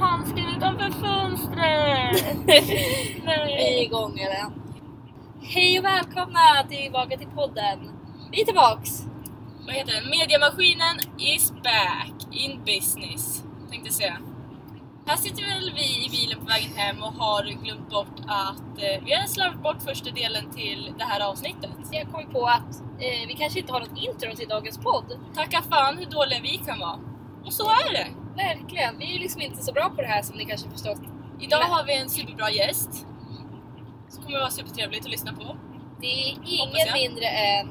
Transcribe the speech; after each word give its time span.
handsken 0.00 0.44
utanför 0.56 0.90
fönstret! 0.90 2.36
Vi 2.46 3.22
Nej. 3.24 3.78
är 3.78 3.82
igång 3.82 4.18
eller? 4.18 4.46
Hej 5.40 5.78
och 5.78 5.84
välkomna 5.84 6.62
tillbaka 6.68 7.16
till 7.16 7.28
podden. 7.28 7.90
Vi 8.32 8.40
är 8.40 8.44
tillbaks. 8.44 8.90
Vad 9.66 9.74
heter 9.74 9.92
det? 9.92 10.10
Mediamaskinen 10.18 10.96
is 11.18 11.52
back 11.52 12.26
in 12.30 12.60
business. 12.64 13.44
Tänkte 13.70 13.92
säga. 13.92 14.18
Här 15.06 15.16
sitter 15.16 15.42
väl 15.42 15.72
vi 15.74 16.06
i 16.06 16.08
bilen 16.10 16.38
på 16.38 16.44
vägen 16.44 16.76
hem 16.76 17.02
och 17.02 17.12
har 17.12 17.64
glömt 17.64 17.90
bort 17.90 18.20
att 18.26 18.82
eh, 18.82 19.04
vi 19.04 19.12
har 19.14 19.26
slarvat 19.26 19.62
bort 19.62 19.82
första 19.82 20.10
delen 20.10 20.50
till 20.50 20.94
det 20.98 21.04
här 21.04 21.20
avsnittet. 21.30 21.70
Jag 21.92 22.12
kom 22.12 22.32
på 22.32 22.46
att 22.46 22.80
eh, 22.98 23.28
vi 23.28 23.34
kanske 23.38 23.58
inte 23.58 23.72
har 23.72 23.80
något 23.80 23.98
intro 24.02 24.36
till 24.36 24.48
dagens 24.48 24.78
podd. 24.78 25.18
Tacka 25.34 25.62
fan 25.70 25.98
hur 25.98 26.06
dåliga 26.06 26.38
vi 26.42 26.56
kan 26.66 26.78
vara. 26.78 26.98
Och 27.44 27.52
så 27.52 27.64
är 27.64 27.92
det. 27.92 28.06
Verkligen, 28.38 28.98
vi 28.98 29.04
är 29.04 29.12
ju 29.12 29.18
liksom 29.18 29.40
inte 29.40 29.62
så 29.62 29.72
bra 29.72 29.90
på 29.96 30.02
det 30.02 30.08
här 30.08 30.22
som 30.22 30.36
ni 30.36 30.44
kanske 30.44 30.70
förstått. 30.70 31.00
Idag 31.40 31.58
har 31.60 31.84
vi 31.84 31.96
en 31.96 32.08
superbra 32.10 32.50
gäst. 32.50 33.06
Som 34.08 34.22
kommer 34.24 34.38
vara 34.38 34.50
supertrevligt 34.50 35.04
att 35.04 35.10
lyssna 35.10 35.32
på. 35.32 35.56
Det 36.00 36.06
är 36.06 36.36
ingen 36.44 36.92
mindre 36.94 37.26
än... 37.26 37.66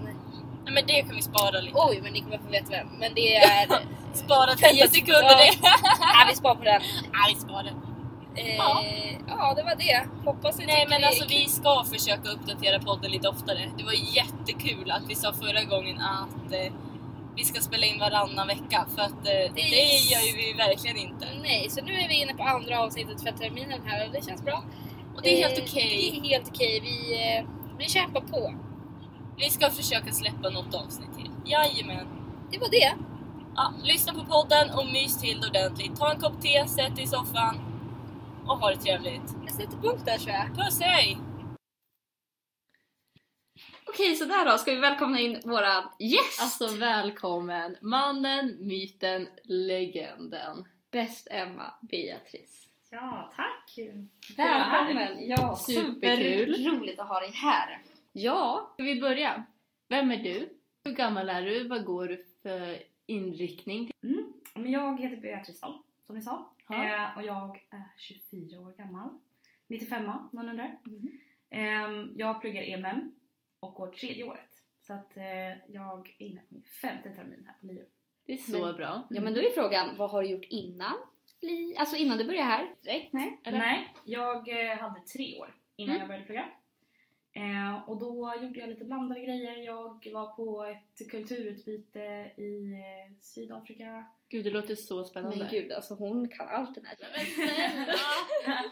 Nej 0.65 0.73
men 0.73 0.85
det 0.87 1.01
kan 1.01 1.15
vi 1.15 1.21
spara 1.21 1.61
lite. 1.61 1.77
Oj, 1.79 1.99
men 2.03 2.13
ni 2.13 2.21
kommer 2.21 2.37
få 2.37 2.49
veta 2.49 2.69
vem. 2.69 2.87
Men 2.99 3.13
det 3.13 3.35
är... 3.35 3.67
Spara 4.13 4.55
10 4.55 4.87
sekunder 4.87 5.23
Ja. 5.23 5.37
det. 5.37 5.51
Nej, 5.99 6.25
vi 6.29 6.35
sparar 6.35 6.55
på 6.55 6.63
den. 6.63 6.81
Nej, 7.13 7.33
vi 7.33 7.39
sparar. 7.41 7.73
Eh, 8.35 8.55
Ja. 8.55 8.83
ja. 9.27 9.53
det 9.55 9.63
var 9.63 9.75
det. 9.75 10.05
Hoppas 10.25 10.57
ni 10.57 10.65
Nej 10.65 10.85
men 10.89 11.03
alltså 11.03 11.25
vi 11.29 11.45
ska 11.45 11.83
försöka 11.93 12.29
uppdatera 12.29 12.79
podden 12.79 13.11
lite 13.11 13.27
oftare. 13.29 13.59
Det 13.77 13.83
var 13.83 13.93
jättekul 13.93 14.91
att 14.91 15.03
vi 15.07 15.15
sa 15.15 15.33
förra 15.33 15.63
gången 15.63 16.01
att 16.01 16.51
eh, 16.53 16.73
vi 17.37 17.43
ska 17.43 17.61
spela 17.61 17.85
in 17.85 17.99
varannan 17.99 18.47
vecka 18.47 18.85
för 18.95 19.01
att 19.01 19.11
eh, 19.11 19.53
det, 19.55 19.61
är- 19.61 20.11
gör 20.11 20.21
ju 20.27 20.33
vi 20.37 20.53
verkligen 20.53 20.97
inte. 20.97 21.25
Nej, 21.41 21.67
så 21.69 21.81
nu 21.83 21.93
är 21.93 22.07
vi 22.07 22.21
inne 22.21 22.33
på 22.33 22.43
andra 22.43 22.79
avsnittet 22.79 23.21
för 23.21 23.31
terminen 23.31 23.81
här 23.85 24.07
och 24.07 24.13
det 24.13 24.25
känns 24.25 24.43
bra. 24.43 24.63
Och 25.15 25.21
det 25.21 25.29
är 25.43 25.47
helt 25.47 25.59
Eh, 25.59 25.63
okej. 25.67 26.11
Det 26.21 26.27
är 26.27 26.29
helt 26.29 26.47
okej. 26.49 26.79
Vi, 26.83 26.97
eh, 27.37 27.45
vi 27.77 27.85
kämpar 27.89 28.21
på. 28.21 28.53
Vi 29.37 29.49
ska 29.49 29.69
försöka 29.69 30.11
släppa 30.11 30.49
något 30.49 30.75
avsnitt 30.75 31.09
till. 31.17 31.31
Jajamän. 31.45 32.07
Det 32.51 32.57
var 32.57 32.69
det. 32.69 32.93
Ja, 33.55 33.73
lyssna 33.83 34.13
på 34.13 34.23
podden 34.25 34.69
och 34.69 34.85
mys 34.85 35.21
till 35.21 35.41
det 35.41 35.47
ordentligt. 35.47 35.95
Ta 35.95 36.11
en 36.13 36.19
kopp 36.19 36.41
te, 36.41 36.67
sätt 36.67 36.95
dig 36.95 37.03
i 37.03 37.07
soffan 37.07 37.59
och 38.47 38.57
ha 38.57 38.69
det 38.69 38.77
trevligt. 38.77 39.35
Jag 39.45 39.55
sätter 39.55 39.77
punkt 39.77 40.01
där 40.05 40.17
tror 40.17 40.35
jag. 40.35 40.55
Puss 40.65 40.81
hej! 40.81 41.17
Okej, 43.89 44.15
så 44.15 44.25
där 44.25 44.45
då 44.45 44.57
ska 44.57 44.71
vi 44.71 44.79
välkomna 44.79 45.19
in 45.19 45.41
våran 45.45 45.83
gäst! 45.99 46.41
Alltså 46.41 46.67
välkommen! 46.79 47.77
Mannen, 47.81 48.57
myten, 48.59 49.27
legenden. 49.43 50.65
Bäst 50.91 51.27
Emma 51.31 51.73
Beatrice. 51.81 52.67
Ja, 52.89 53.31
tack! 53.35 53.79
Välkommen! 54.37 55.27
Ja, 55.27 55.55
Superkul. 55.55 56.55
superroligt 56.55 56.99
att 56.99 57.07
ha 57.07 57.19
dig 57.19 57.31
här. 57.31 57.81
Ja, 58.11 58.71
Ska 58.73 58.83
vi 58.83 59.01
börja? 59.01 59.43
Vem 59.87 60.11
är 60.11 60.17
du? 60.23 60.49
Hur 60.83 60.91
gammal 60.91 61.29
är 61.29 61.41
du? 61.41 61.67
Vad 61.67 61.85
går 61.85 62.07
du 62.07 62.25
för 62.43 62.77
inriktning? 63.05 63.91
Mm. 64.03 64.33
Men 64.55 64.71
jag 64.71 65.01
heter 65.01 65.17
Beatrice 65.17 65.59
Dahl, 65.59 65.77
som 66.05 66.15
ni 66.15 66.21
sa. 66.21 66.53
Ja. 66.69 66.75
Eh, 66.75 67.17
och 67.17 67.23
jag 67.23 67.57
är 67.69 67.83
24 67.97 68.59
år 68.59 68.71
gammal. 68.77 69.09
95 69.67 70.03
någon 70.31 70.49
undrar. 70.49 70.77
Eh, 71.49 71.89
jag 72.15 72.41
pluggar 72.41 72.61
EMM 72.61 73.11
och 73.67 73.73
går 73.73 73.87
tredje 73.87 74.23
året. 74.23 74.49
Så 74.81 74.93
att 74.93 75.17
eh, 75.17 75.57
jag 75.67 76.15
är 76.19 76.25
inne 76.25 76.39
på 76.41 76.53
min 76.53 76.63
femte 76.81 77.09
termin 77.09 77.43
här 77.47 77.55
på 77.61 77.67
LiU. 77.67 77.85
Det 78.25 78.33
är 78.33 78.37
så 78.37 78.65
Men- 78.65 78.75
bra. 78.75 79.07
ja 79.09 79.21
men 79.21 79.33
då 79.33 79.39
är 79.41 79.49
frågan, 79.49 79.97
vad 79.97 80.09
har 80.11 80.21
du 80.23 80.29
gjort 80.29 80.45
innan? 80.45 80.93
Li- 81.41 81.75
Alltså 81.77 81.95
innan 81.95 82.17
du 82.17 82.23
började 82.23 82.45
här? 82.47 82.75
Direkt? 82.83 83.13
Nej? 83.13 83.41
Eller? 83.43 83.57
Nej, 83.57 83.93
jag 84.05 84.71
eh, 84.71 84.77
hade 84.77 84.99
tre 85.01 85.39
år 85.39 85.55
innan 85.75 85.89
Mm. 85.95 85.99
jag 85.99 86.07
började 86.07 86.25
plugga. 86.25 86.49
Eh, 87.33 87.89
och 87.89 87.99
då 87.99 88.33
gjorde 88.41 88.59
jag 88.59 88.69
lite 88.69 88.85
blandade 88.85 89.21
grejer. 89.21 89.57
Jag 89.57 90.07
var 90.13 90.35
på 90.35 90.63
ett 90.63 91.09
kulturutbyte 91.11 91.99
i 92.37 92.71
eh, 92.73 93.15
Sydafrika. 93.21 94.05
Gud, 94.29 94.43
det 94.45 94.49
låter 94.51 94.75
så 94.75 95.03
spännande. 95.03 95.37
Men 95.37 95.47
gud, 95.51 95.71
alltså 95.71 95.93
hon 95.95 96.29
kan 96.29 96.47
allt 96.47 96.75
den 96.75 96.85
här. 96.85 96.97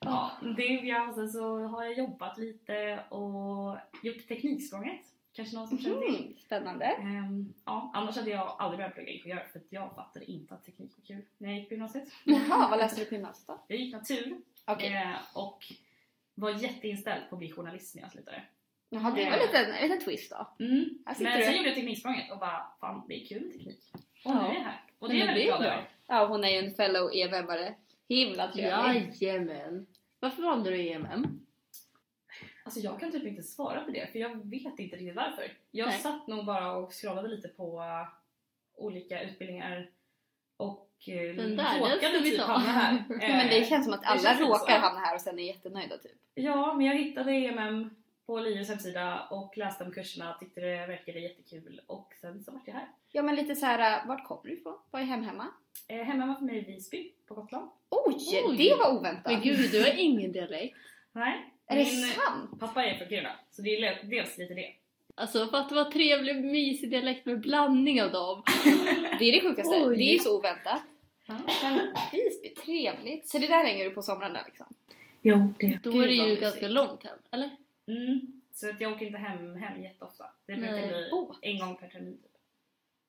Ja, 0.00 0.30
det 0.56 0.62
jag. 0.64 1.14
Sen 1.14 1.28
så 1.28 1.58
har 1.66 1.84
jag 1.84 1.98
jobbat 1.98 2.38
lite 2.38 3.00
och 3.08 3.76
gjort 4.02 4.28
Tekniksprånget. 4.28 5.00
Kanske 5.32 5.56
någon 5.56 5.68
som 5.68 5.78
känner 5.78 6.00
till? 6.00 6.16
Mm, 6.22 6.34
spännande. 6.38 6.84
Ehm, 6.84 7.54
ja, 7.64 7.90
annars 7.94 8.16
hade 8.16 8.30
jag 8.30 8.56
aldrig 8.58 8.78
börjat 8.78 8.94
plugga 8.94 9.10
ingenjör 9.10 9.46
för 9.52 9.60
jag 9.68 9.94
fattade 9.94 10.30
inte 10.30 10.54
att 10.54 10.64
teknik 10.64 10.92
var 10.96 11.04
kul 11.04 11.22
när 11.38 11.48
jag 11.48 11.58
gick 11.58 11.68
på 11.68 11.74
gymnasiet. 11.74 12.08
Jaha, 12.24 12.68
vad 12.70 12.78
läste 12.78 13.00
du 13.00 13.06
på 13.06 13.14
gymnasiet 13.14 13.46
då? 13.46 13.64
Jag 13.68 13.78
gick 13.78 13.92
natur 13.94 14.40
Okej. 14.66 14.94
eh, 14.94 15.16
och 15.34 15.72
var 16.34 16.50
jätteinställd 16.50 17.22
på 17.30 17.34
att 17.34 17.38
bli 17.38 17.50
journalist 17.52 17.94
när 17.94 18.02
jag 18.02 18.12
slutade. 18.12 18.42
Jaha, 18.90 19.10
det 19.10 19.24
var 19.24 19.32
en 19.32 19.38
liten, 19.38 19.72
en 19.74 19.82
liten 19.82 20.00
twist 20.04 20.30
då. 20.30 20.64
Mm. 20.64 20.84
Men 21.04 21.14
du. 21.38 21.44
sen 21.44 21.56
gjorde 21.56 21.68
jag 21.68 21.74
Tekniksprånget 21.74 22.30
och 22.32 22.38
bara 22.38 22.66
fan 22.80 23.02
det 23.08 23.22
är 23.22 23.26
kul 23.26 23.42
med 23.42 23.52
teknik. 23.52 23.84
Och 24.24 24.34
nu 24.34 24.40
Ja. 24.40 24.50
är 24.50 24.54
jag 24.54 24.60
här. 24.60 24.82
Och 24.98 25.08
det 25.08 25.14
är 25.14 25.18
jag 25.18 25.26
väldigt 25.26 25.44
är 25.44 25.48
glad 25.48 25.62
över. 25.62 25.88
Ja, 26.06 26.26
hon 26.26 26.44
är 26.44 26.48
ju 26.48 26.58
en 26.58 26.74
fellow 26.74 27.10
EVM-are. 27.12 27.74
Himla 28.08 28.52
trevlig. 28.52 29.12
Jajamän! 29.20 29.86
Varför 30.20 30.42
valde 30.42 30.70
du 30.70 30.88
EMM? 30.88 31.40
Alltså 32.64 32.80
jag 32.80 33.00
kan 33.00 33.12
typ 33.12 33.26
inte 33.26 33.42
svara 33.42 33.84
på 33.84 33.90
det 33.90 34.12
för 34.12 34.18
jag 34.18 34.50
vet 34.50 34.78
inte 34.78 34.96
riktigt 34.96 35.16
varför. 35.16 35.52
Jag 35.70 35.88
Nej. 35.88 35.98
satt 35.98 36.26
nog 36.26 36.46
bara 36.46 36.72
och 36.72 36.92
scrollade 36.92 37.28
lite 37.28 37.48
på 37.48 37.78
uh, 37.78 38.08
olika 38.74 39.22
utbildningar 39.22 39.90
och 40.56 40.88
Den 41.06 41.36
där, 41.36 41.46
den 41.46 41.80
råkade 41.80 42.20
typ 42.20 42.40
hamna 42.40 42.68
här. 42.68 43.04
Men 43.08 43.48
det 43.48 43.68
känns 43.68 43.84
som 43.84 43.94
att 43.94 44.04
alla 44.04 44.32
lite 44.32 44.44
råkar 44.44 44.74
så. 44.74 44.80
hamna 44.80 45.00
här 45.00 45.14
och 45.14 45.20
sen 45.20 45.38
är 45.38 45.42
jättenöjda 45.42 45.98
typ. 45.98 46.18
Ja, 46.34 46.74
men 46.74 46.86
jag 46.86 46.94
hittade 46.94 47.32
EMM 47.32 47.90
på 48.28 48.40
LiUs 48.40 48.68
hemsida 48.68 49.26
och 49.30 49.56
läste 49.56 49.84
om 49.84 49.92
kurserna, 49.92 50.36
tyckte 50.40 50.60
det 50.60 50.86
verkade 50.86 51.18
jättekul 51.20 51.80
och 51.86 52.12
sen 52.20 52.44
så 52.44 52.52
vart 52.52 52.62
jag 52.66 52.74
här. 52.74 52.88
Ja 53.12 53.22
men 53.22 53.34
lite 53.34 53.54
så 53.54 53.66
här, 53.66 54.06
vart 54.06 54.24
kommer 54.26 54.42
du 54.44 54.52
ifrån? 54.52 54.78
Vad 54.90 55.02
är 55.02 55.06
hem 55.06 55.22
hemma? 55.22 55.46
Eh, 55.88 56.02
hemma 56.02 56.26
var 56.26 56.34
för 56.34 56.44
mig 56.44 56.58
i 56.58 56.72
Visby 56.72 57.12
på 57.28 57.34
Gotland. 57.34 57.70
Oj, 57.90 58.14
Oj. 58.46 58.56
det 58.56 58.74
var 58.74 58.98
oväntat! 58.98 59.32
Men 59.32 59.40
gud, 59.40 59.70
du 59.72 59.82
har 59.82 59.98
ingen 59.98 60.32
dialekt. 60.32 60.76
Nej, 61.12 61.54
är 61.66 61.76
det 61.76 61.84
sant? 61.84 62.60
pappa 62.60 62.84
är 62.84 62.98
från 62.98 63.08
Kiruna 63.08 63.36
så 63.50 63.62
det 63.62 63.70
är 63.70 64.02
dels 64.02 64.38
lite 64.38 64.54
det. 64.54 64.74
Alltså 65.14 65.46
för 65.46 65.58
att 65.58 65.68
det 65.68 65.74
var 65.74 65.90
trevlig, 65.90 66.44
mysig 66.44 66.90
dialekt 66.90 67.26
med 67.26 67.40
blandning 67.40 68.02
av 68.02 68.12
dem. 68.12 68.42
Det 69.18 69.24
är 69.24 69.32
det 69.32 69.40
sjukaste, 69.40 69.74
Oj. 69.86 69.96
det 69.96 70.02
är 70.02 70.12
ju 70.12 70.18
så 70.18 70.38
oväntat. 70.38 70.82
Ja. 71.26 71.34
Men 71.62 71.80
Visby, 72.12 72.48
trevligt. 72.48 73.28
Så 73.28 73.38
det 73.38 73.46
där 73.46 73.64
hänger 73.64 73.84
du 73.84 73.90
på 73.90 74.02
somrarna 74.02 74.40
liksom? 74.46 74.66
Jo, 75.22 75.54
det. 75.58 75.78
Då 75.82 75.90
Gud, 75.90 76.02
är 76.02 76.08
det 76.08 76.14
ju 76.14 76.36
ganska 76.36 76.68
långt 76.68 77.04
hem, 77.04 77.18
eller? 77.30 77.50
Mm. 77.88 78.42
Så 78.52 78.70
att 78.70 78.80
jag 78.80 78.92
åker 78.92 79.06
inte 79.06 79.18
hem, 79.18 79.56
hem 79.56 79.82
jätteofta. 79.82 80.24
Det 80.46 80.54
brukar 80.56 80.72
Nej. 80.72 80.88
bli 80.88 81.08
Båt. 81.10 81.38
en 81.42 81.58
gång 81.58 81.76
per 81.76 81.88
termin. 81.88 82.18
Typ. 82.22 82.30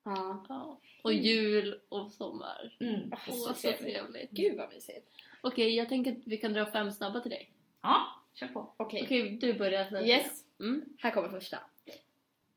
Ja. 0.04 0.46
Ja. 0.50 0.80
Och 1.04 1.14
jul 1.14 1.82
och 1.90 2.12
sommar. 2.12 2.78
Mm. 2.80 3.00
Åh, 3.14 3.20
Åh, 3.28 3.54
så 3.54 3.72
trevligt. 3.72 4.32
Gud 4.32 4.58
vad 4.58 4.70
mysigt. 4.74 5.10
Okej, 5.42 5.76
jag 5.76 5.90
tänker 5.90 6.12
att 6.12 6.18
vi 6.26 6.38
kan 6.38 6.54
dra 6.54 6.66
fem 6.72 6.92
snabba 6.92 7.20
till 7.20 7.32
dig. 7.32 7.52
Ja, 7.82 8.06
kör 8.34 8.48
på. 8.48 8.74
Okej, 8.78 9.02
Okej, 9.04 9.30
du 9.42 9.54
börjar 9.54 9.86
sen. 9.86 10.06
yes. 10.06 10.44
Mm. 10.60 10.86
Här 11.00 11.12
kommer 11.12 11.30
första. 11.30 11.60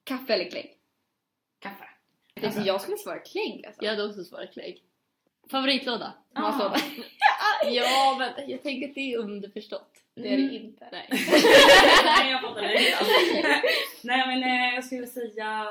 Kaffe 0.04 0.34
eller 0.34 0.50
klägg? 0.50 0.78
Kaffe. 1.58 1.84
Det 2.34 2.46
är 2.46 2.50
så 2.50 2.60
jag 2.66 2.80
skulle 2.80 2.96
svara 2.96 3.18
klägg 3.18 3.66
alltså. 3.66 3.84
Jag 3.84 3.90
hade 3.90 4.04
också 4.04 4.24
svarat 4.24 4.52
klägg. 4.52 4.82
Favoritlåda? 5.50 6.12
Matlåda. 6.34 6.76
Ja, 7.66 8.16
men 8.18 8.50
jag 8.50 8.62
tänker 8.62 8.88
att 8.88 8.94
det 8.94 9.12
är 9.14 9.18
underförstått. 9.18 9.91
Det 10.14 10.28
är 10.28 10.36
det 10.36 10.42
Mm. 10.42 10.54
inte. 10.54 10.88
Nej. 10.92 11.08
Nej, 12.04 12.30
jag 12.30 12.40
fattar 12.40 12.62
det. 12.62 12.96
Nej, 14.04 14.26
men 14.26 14.42
eh, 14.42 14.74
jag 14.74 14.84
skulle 14.84 15.06
säga 15.06 15.66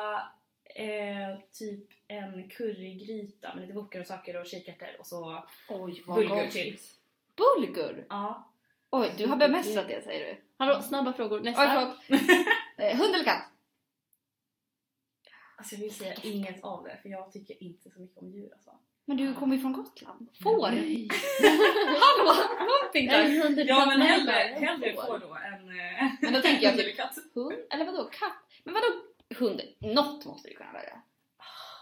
eh, 0.76 1.40
typ 1.52 1.90
en 2.08 2.50
currygryta 2.50 3.56
med 3.56 3.62
lite 3.62 3.74
wokgrönsaker 3.74 4.40
och 4.42 4.46
kikärtor 4.48 5.00
och 5.00 5.06
så 5.08 5.44
Oj 5.70 6.04
bulgur 6.08 6.48
till. 6.48 6.78
Bulgur? 7.36 8.06
Ja. 8.10 8.52
Oj, 8.90 9.14
du 9.18 9.26
har 9.28 9.36
bemästrat 9.38 9.88
det 9.88 10.04
säger 10.04 10.26
du. 10.36 10.42
Hallå, 10.58 10.82
snabba 10.82 11.14
frågor. 11.14 11.38
Oj, 11.38 11.44
Nästa. 11.44 11.96
förlåt. 12.10 12.22
Eh, 12.78 12.98
Hund 12.98 13.16
eller 13.16 13.26
katt? 13.26 13.44
Alltså 15.58 15.76
jag 15.76 15.82
vill 15.82 15.94
säga 15.96 16.14
inget 16.24 16.64
av 16.64 16.84
det 16.84 16.98
för 17.02 17.10
jag 17.10 17.32
tycker 17.32 17.64
inte 17.64 17.90
så 17.90 18.00
mycket 18.00 18.18
om 18.18 18.30
djur 18.32 18.54
alltså. 18.54 18.72
Men 19.12 19.18
du 19.18 19.34
kommer 19.34 19.56
ju 19.56 19.62
från 19.62 19.74
Gotland. 19.74 20.30
Får? 20.44 20.68
Hallå! 20.68 22.34
Någonting 22.60 23.08
där. 23.08 23.66
Ja 23.68 23.86
men 23.86 24.02
hellre, 24.02 24.32
hellre 24.32 24.94
får. 24.94 25.20
då 25.20 25.36
än 25.36 25.80
eh, 25.80 26.12
Men 26.22 26.34
då 26.34 26.42
tänker 26.42 26.64
jag 26.64 26.78
typ-. 26.78 27.00
Hund? 27.36 27.54
Eller 27.74 27.86
vadå? 27.86 28.04
Katt? 28.04 28.44
Men 28.64 28.74
vadå? 28.74 28.88
Hund? 29.36 29.62
Något 29.80 30.26
måste 30.26 30.50
du 30.50 30.56
kunna 30.56 30.72
välja. 30.72 31.02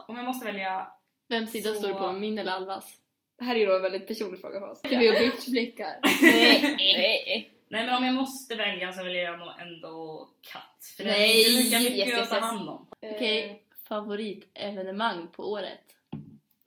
Om 0.08 0.16
jag 0.16 0.26
måste 0.26 0.46
välja 0.46 0.88
Vems 1.28 1.52
sida 1.52 1.70
Så- 1.70 1.76
står 1.76 1.88
du 1.88 1.94
på? 1.94 2.12
Min 2.12 2.38
eller 2.38 2.52
Alvas? 2.52 2.98
Det 3.38 3.44
här 3.44 3.56
är 3.56 3.60
ju 3.60 3.66
då 3.66 3.76
en 3.76 3.82
väldigt 3.82 4.08
personlig 4.08 4.42
fråga 4.42 4.60
för 4.60 4.70
oss. 4.70 4.82
Vi 4.84 5.08
har 5.08 5.20
bitchblickar. 5.20 6.00
Nej, 6.22 6.76
nej. 6.78 7.52
Nej 7.68 7.86
men 7.86 7.96
om 7.96 8.04
jag 8.06 8.16
måste 8.16 8.56
välja 8.56 8.94
så 8.94 9.04
väljer 9.04 9.24
jag 9.24 9.40
nog 9.40 9.50
ändå 9.60 10.30
katt. 10.42 10.94
För 10.98 11.04
Nej, 11.04 11.34
det 11.34 11.42
är 11.42 11.50
inte 11.50 11.64
lika 11.64 11.80
mycket 11.80 12.08
yes, 12.08 12.10
yes, 12.10 12.22
att 12.22 12.30
ta 12.30 12.36
yes. 12.36 12.46
hand 12.46 12.70
om. 12.70 12.88
Okej, 13.02 13.64
favoritevenemang 13.88 15.28
på 15.28 15.52
året? 15.52 15.99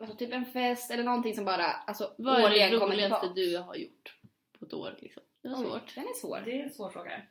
Alltså 0.02 0.16
typ 0.16 0.32
en 0.32 0.44
fest 0.44 0.90
eller 0.90 1.04
någonting 1.04 1.34
som 1.34 1.44
bara 1.44 1.64
alltså, 1.64 2.14
Vad 2.18 2.34
är 2.34 2.38
det 2.40 2.44
årligen 2.46 2.80
kommer 2.80 2.94
roligaste 2.94 3.20
tillbaka. 3.20 3.40
du 3.40 3.58
har 3.58 3.74
gjort 3.74 4.16
på 4.58 4.64
ett 4.64 4.72
år 4.74 4.98
liksom? 4.98 5.22
Det 5.42 5.48
var 5.48 5.58
Oj, 5.58 5.64
svårt. 5.64 5.94
Den 5.94 6.04
är 6.04 6.14
svår. 6.20 6.42
Det 6.44 6.60
är 6.60 6.62
en 6.62 6.70
svår 6.70 6.90
fråga. 6.90 7.22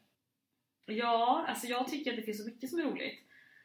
Ja, 0.85 1.45
alltså 1.47 1.67
jag 1.67 1.87
tycker 1.87 2.11
att 2.11 2.17
det 2.17 2.23
finns 2.23 2.43
så 2.43 2.49
mycket 2.49 2.69
som 2.69 2.79
är 2.79 2.83
roligt. 2.83 3.19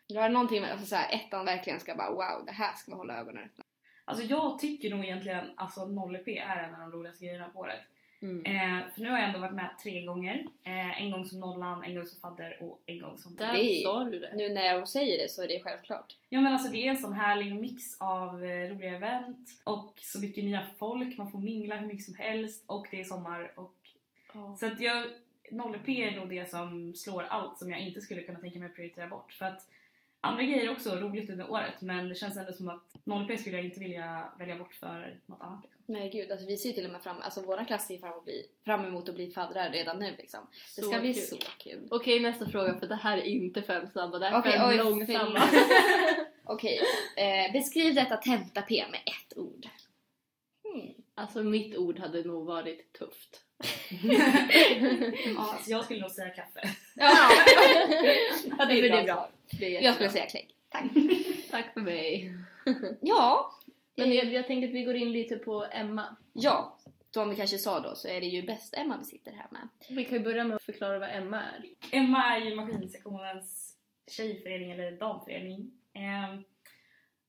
Du 0.09 0.19
har 0.19 0.29
någonting 0.29 0.61
med 0.63 0.73
alltså, 0.73 0.87
så 0.87 0.97
här, 0.97 1.15
ettan 1.15 1.45
verkligen 1.45 1.81
ska 1.81 1.95
bara 1.95 2.11
wow, 2.11 2.47
det 2.47 2.53
här 2.53 2.75
ska 2.75 2.91
man 2.91 2.99
hålla 2.99 3.19
ögonen 3.19 3.45
öppna. 3.45 3.65
Alltså 4.05 4.25
jag 4.25 4.59
tycker 4.59 4.91
nog 4.91 5.05
egentligen 5.05 5.51
alltså 5.57 5.81
0P 5.81 6.43
är 6.43 6.63
en 6.63 6.75
av 6.75 6.81
de 6.81 6.93
roligaste 6.93 7.25
grejerna 7.25 7.49
på 7.49 7.59
året. 7.59 7.81
Mm. 8.27 8.45
Eh, 8.45 8.85
för 8.95 9.01
nu 9.01 9.11
har 9.11 9.19
jag 9.19 9.29
ändå 9.29 9.39
varit 9.39 9.55
med 9.55 9.71
tre 9.83 10.05
gånger. 10.05 10.47
Eh, 10.65 11.03
en 11.03 11.11
gång 11.11 11.27
som 11.27 11.41
nollan, 11.41 11.85
en 11.85 11.95
gång 11.95 12.07
som 12.07 12.21
fadder 12.21 12.63
och 12.63 12.83
en 12.87 13.01
gång 13.01 13.19
som... 13.19 13.37
Där 13.37 13.53
Det 13.53 13.83
sa 13.83 14.05
du 14.05 14.19
det. 14.19 14.33
Nu 14.37 14.49
när 14.49 14.65
jag 14.65 14.89
säger 14.89 15.23
det 15.23 15.29
så 15.29 15.43
är 15.43 15.49
det 15.49 15.61
självklart. 15.65 16.17
Ja 16.29 16.41
men 16.41 16.53
alltså 16.53 16.73
det 16.73 16.87
är 16.87 16.91
en 16.91 16.97
sån 16.97 17.13
härlig 17.13 17.61
mix 17.61 18.01
av 18.01 18.45
eh, 18.45 18.71
roliga 18.71 18.97
event 18.97 19.49
och 19.65 19.93
så 19.97 20.21
mycket 20.21 20.45
nya 20.45 20.67
folk, 20.79 21.19
man 21.19 21.31
får 21.31 21.39
mingla 21.39 21.77
hur 21.77 21.87
mycket 21.87 22.05
som 22.05 22.15
helst 22.15 22.65
och 22.67 22.87
det 22.91 23.01
är 23.01 23.05
sommar 23.05 23.53
och... 23.55 23.73
Så 24.59 24.67
att 24.67 24.81
jag... 24.81 25.07
0P 25.51 25.89
är 25.89 26.17
nog 26.17 26.29
det 26.29 26.51
som 26.51 26.95
slår 26.95 27.23
allt 27.23 27.59
som 27.59 27.71
jag 27.71 27.81
inte 27.81 28.01
skulle 28.01 28.23
kunna 28.23 28.39
tänka 28.39 28.59
mig 28.59 28.67
att 28.67 28.75
prioritera 28.75 29.07
bort. 29.07 29.33
För 29.33 29.45
att 29.45 29.69
andra 30.21 30.43
grejer 30.43 30.65
är 30.65 30.73
också 30.73 30.97
roligt 30.97 31.31
under 31.31 31.51
året 31.51 31.81
men 31.81 32.09
det 32.09 32.15
känns 32.15 32.37
ändå 32.37 32.53
som 32.53 32.69
att 32.69 32.95
0P 33.05 33.37
skulle 33.37 33.57
jag 33.57 33.65
inte 33.65 33.81
vilja 33.81 34.29
välja 34.39 34.57
bort 34.57 34.75
för 34.75 35.17
något 35.27 35.41
annat. 35.41 35.76
Nej 35.89 36.11
gud, 36.11 36.33
alltså 36.33 36.47
vi 36.47 36.57
ser 36.57 36.73
till 36.73 36.85
och 36.85 36.91
med 36.91 37.03
fram, 37.03 37.17
alltså 37.21 37.41
våra 37.41 37.65
klass 37.65 37.87
ser 37.87 37.99
fram, 37.99 38.25
bli, 38.25 38.47
fram 38.65 38.85
emot 38.85 39.09
att 39.09 39.15
bli 39.15 39.31
faddrar 39.31 39.71
redan 39.71 39.99
nu 39.99 40.15
liksom. 40.19 40.41
Det 40.77 40.83
Så 40.83 40.91
ska 40.91 41.01
bli 41.01 41.15
kul. 41.15 41.23
så 41.23 41.37
kul. 41.59 41.89
Okej 41.91 42.21
nästa 42.21 42.47
fråga 42.47 42.79
för 42.79 42.87
det 42.87 42.95
här 42.95 43.19
är 43.19 43.23
inte 43.23 43.63
fem 43.63 43.87
snabba, 43.87 44.19
det 44.19 44.27
här 44.27 44.39
är 44.39 44.53
fem 44.53 44.69
oj, 44.69 44.77
långsamma. 44.77 45.43
Okej, 46.45 46.81
eh, 47.17 47.53
beskriv 47.53 47.95
detta 47.95 48.17
tenta-P 48.17 48.85
med 48.91 49.01
ett 49.07 49.39
ord. 49.39 49.69
Hmm. 50.65 50.95
Alltså 51.15 51.43
mitt 51.43 51.77
ord 51.77 51.99
hade 51.99 52.25
nog 52.25 52.47
varit 52.47 52.93
tufft. 52.93 53.41
Ja, 55.37 55.59
så 55.65 55.71
jag 55.71 55.85
skulle 55.85 56.01
nog 56.01 56.11
säga 56.11 56.31
kaffe. 56.31 56.61
Ja, 56.95 57.29
det, 58.67 58.89
är 58.89 59.05
bra. 59.05 59.31
Det 59.59 59.77
är 59.77 59.83
jag 59.83 59.95
skulle 59.95 60.11
säga 60.11 60.27
klägg. 60.27 60.55
Tack. 60.69 60.85
Tack 61.51 61.73
för 61.75 61.81
mig. 61.81 62.35
Ja, 63.01 63.56
Men 63.97 64.13
jag, 64.13 64.33
jag 64.33 64.47
tänker 64.47 64.69
att 64.69 64.75
vi 64.75 64.85
går 64.85 64.97
in 64.97 65.13
lite 65.13 65.37
på 65.37 65.67
Emma. 65.73 66.17
ja. 66.33 66.79
Som 67.11 67.31
vi 67.31 67.37
kanske 67.37 67.59
sa 67.59 67.81
då 67.81 67.95
så 67.95 68.09
är 68.09 68.21
det 68.21 68.27
ju 68.27 68.43
bäst 68.43 68.75
Emma 68.75 68.97
vi 68.99 69.05
sitter 69.05 69.33
här 69.33 69.47
med. 69.51 69.69
Vi 69.89 70.05
kan 70.05 70.19
ju 70.19 70.25
börja 70.25 70.45
med 70.45 70.57
att 70.57 70.63
förklara 70.63 70.99
vad 70.99 71.09
Emma 71.11 71.43
är. 71.43 71.65
Emma 71.93 72.37
är 72.37 72.41
ju 72.41 72.55
maskinsektionens 72.55 73.77
tjejförening 74.07 74.71
eller 74.71 74.93
damförening. 74.93 75.71
Ehm, 75.93 76.45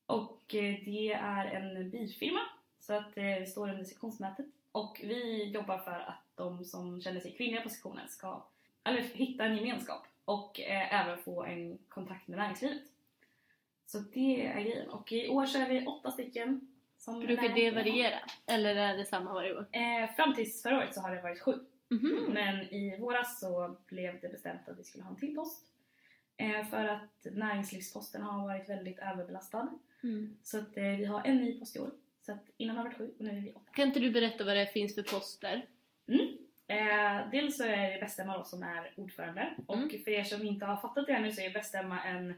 och 0.06 0.54
eh, 0.54 0.74
det 0.84 1.12
är 1.12 1.46
en 1.46 1.90
bilfirma 1.90 2.40
så 2.80 2.92
att 2.94 3.16
eh, 3.16 3.24
vi 3.24 3.46
står 3.46 3.70
under 3.70 3.84
sektionsnätet 3.84 4.46
och 4.72 5.00
vi 5.04 5.44
jobbar 5.44 5.78
för 5.78 6.00
att 6.00 6.22
de 6.34 6.64
som 6.64 7.00
känner 7.00 7.20
sig 7.20 7.32
kvinnliga 7.32 7.60
på 7.60 7.68
sektionen 7.68 8.08
ska 8.08 8.46
eller, 8.84 9.02
hitta 9.02 9.44
en 9.44 9.56
gemenskap 9.56 10.06
och 10.24 10.60
eh, 10.60 11.00
även 11.00 11.18
få 11.18 11.44
en 11.44 11.78
kontakt 11.88 12.28
med 12.28 12.38
näringslivet. 12.38 12.82
Så 13.88 13.98
det 13.98 14.46
är 14.46 14.60
grejen 14.60 14.88
och 14.88 15.12
i 15.12 15.28
år 15.28 15.46
så 15.46 15.58
är 15.58 15.68
vi 15.68 15.86
åtta 15.86 16.10
stycken. 16.10 16.60
Som 16.98 17.20
Brukar 17.20 17.48
det 17.48 17.70
variera? 17.70 18.18
Eller 18.46 18.76
är 18.76 18.96
det 18.96 19.04
samma 19.04 19.32
varje 19.32 19.54
år? 19.54 19.66
Eh, 19.72 20.14
fram 20.16 20.34
tills 20.34 20.62
förra 20.62 20.78
året 20.78 20.94
så 20.94 21.00
har 21.00 21.14
det 21.14 21.22
varit 21.22 21.40
sju. 21.40 21.52
Mhm. 21.88 22.24
Men 22.28 22.60
i 22.74 22.96
våras 22.98 23.40
så 23.40 23.76
blev 23.86 24.20
det 24.20 24.28
bestämt 24.28 24.68
att 24.68 24.78
vi 24.78 24.84
skulle 24.84 25.04
ha 25.04 25.10
en 25.10 25.16
till 25.16 25.34
post. 25.34 25.66
Eh, 26.36 26.66
för 26.66 26.84
att 26.84 27.26
näringslivsposten 27.32 28.22
har 28.22 28.46
varit 28.48 28.68
väldigt 28.68 28.98
överbelastad. 28.98 29.68
Mm. 30.02 30.36
Så 30.42 30.58
att 30.58 30.76
eh, 30.76 30.84
vi 30.84 31.04
har 31.04 31.22
en 31.24 31.36
ny 31.36 31.58
post 31.58 31.76
i 31.76 31.78
år. 31.78 31.90
Så 32.20 32.32
att 32.32 32.44
innan 32.56 32.76
har 32.76 32.84
det 32.84 32.88
varit 32.90 32.98
sju 32.98 33.10
och 33.18 33.24
nu 33.24 33.30
är 33.30 33.40
vi 33.40 33.52
åtta. 33.52 33.70
Kan 33.72 33.86
inte 33.88 34.00
du 34.00 34.10
berätta 34.10 34.44
vad 34.44 34.56
det 34.56 34.66
finns 34.66 34.94
för 34.94 35.02
poster? 35.02 35.66
Eh, 36.66 37.30
dels 37.30 37.56
så 37.56 37.64
är 37.64 37.90
det 37.92 37.98
Bästämma 38.00 38.38
då 38.38 38.44
som 38.44 38.62
är 38.62 38.92
ordförande. 38.96 39.54
Och 39.66 39.76
Mm. 39.76 39.88
för 40.04 40.10
er 40.10 40.24
som 40.24 40.46
inte 40.46 40.66
har 40.66 40.76
fattat 40.76 41.06
det 41.06 41.12
ännu 41.12 41.32
så 41.32 41.40
är 41.40 41.50
Bästämma 41.50 42.04
en 42.04 42.34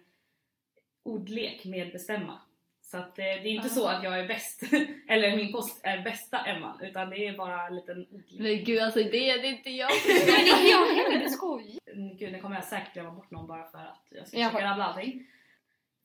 ordlek 1.03 1.65
med 1.65 1.93
bestämma. 1.93 2.41
Så 2.83 2.97
att 2.99 3.19
eh, 3.19 3.25
det 3.25 3.31
är 3.31 3.47
inte 3.47 3.67
Ah. 3.67 3.71
så 3.71 3.87
att 3.87 4.05
jag 4.05 4.21
är 4.21 4.29
bäst, 4.29 4.63
eller 5.09 5.37
min 5.37 5.53
post 5.53 5.81
är 5.83 6.03
bästa 6.03 6.45
Emma, 6.45 6.79
utan 6.83 7.11
det 7.11 7.27
är 7.27 7.37
bara 7.37 7.67
en 7.67 7.77
liten 7.77 8.07
ordlek. 8.11 8.41
Men 8.41 8.65
gud 8.65 8.83
alltså 8.83 8.99
det 9.03 9.31
är 9.31 9.45
inte 9.45 9.71
jag. 9.71 9.91
Men 10.27 10.47
inte 10.47 10.69
jag 10.69 10.87
heller, 10.87 11.25
du 11.25 11.29
skojar. 11.31 11.79
Mm, 11.93 12.17
Gud, 12.17 12.33
nu 12.33 12.41
kommer 12.41 12.57
jag 12.57 12.65
säkert 12.65 12.93
glömma 12.93 13.11
bort 13.11 13.31
någon 13.31 13.47
bara 13.47 13.71
för 13.71 13.79
att 13.79 14.07
jag 14.11 14.29
ska 14.29 14.37
försöka 14.37 14.65
rabbla 14.71 14.85
allting. 14.85 15.27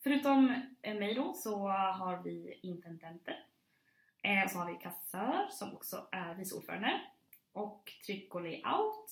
Förutom 0.03 0.62
eh, 0.81 0.94
mig 0.95 1.13
då 1.13 1.33
så 1.33 1.68
har 1.68 2.24
vi 2.24 2.59
intendenter. 2.62 3.44
Eh, 4.24 4.50
så 4.51 4.57
har 4.57 4.71
vi 4.71 4.77
kassör 4.77 5.48
som 5.51 5.74
också 5.74 6.07
är 6.12 6.33
vice 6.36 6.56
ordförande. 6.56 7.01
Och 7.53 7.91
tryck 8.06 8.36
och 8.36 8.41
layout. 8.41 9.12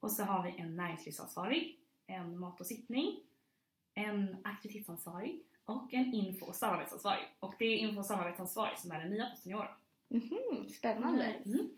Och 0.00 0.12
så 0.12 0.22
har 0.24 0.42
vi 0.42 0.54
en 0.62 0.76
näringslivsansvarig, 0.76 1.78
en 2.06 2.38
mat 2.38 2.60
och 2.60 2.66
sittning, 2.66 3.20
en 3.94 4.36
aktivitetsansvarig 4.44 5.42
och 5.64 5.94
en 5.94 6.14
info 6.14 6.46
och 6.46 6.54
samarbetsansvarig. 6.54 7.24
Och 7.40 7.54
det 7.58 7.64
är 7.64 7.76
info 7.76 7.98
och 7.98 8.06
samarbetsansvarig 8.06 8.78
som 8.78 8.90
är 8.92 9.00
den 9.00 9.10
nya 9.10 9.26
posten 9.26 9.52
i 9.52 9.54
år. 9.54 9.76
Mhm, 10.08 10.68
spännande. 10.68 11.24
Mm. 11.24 11.70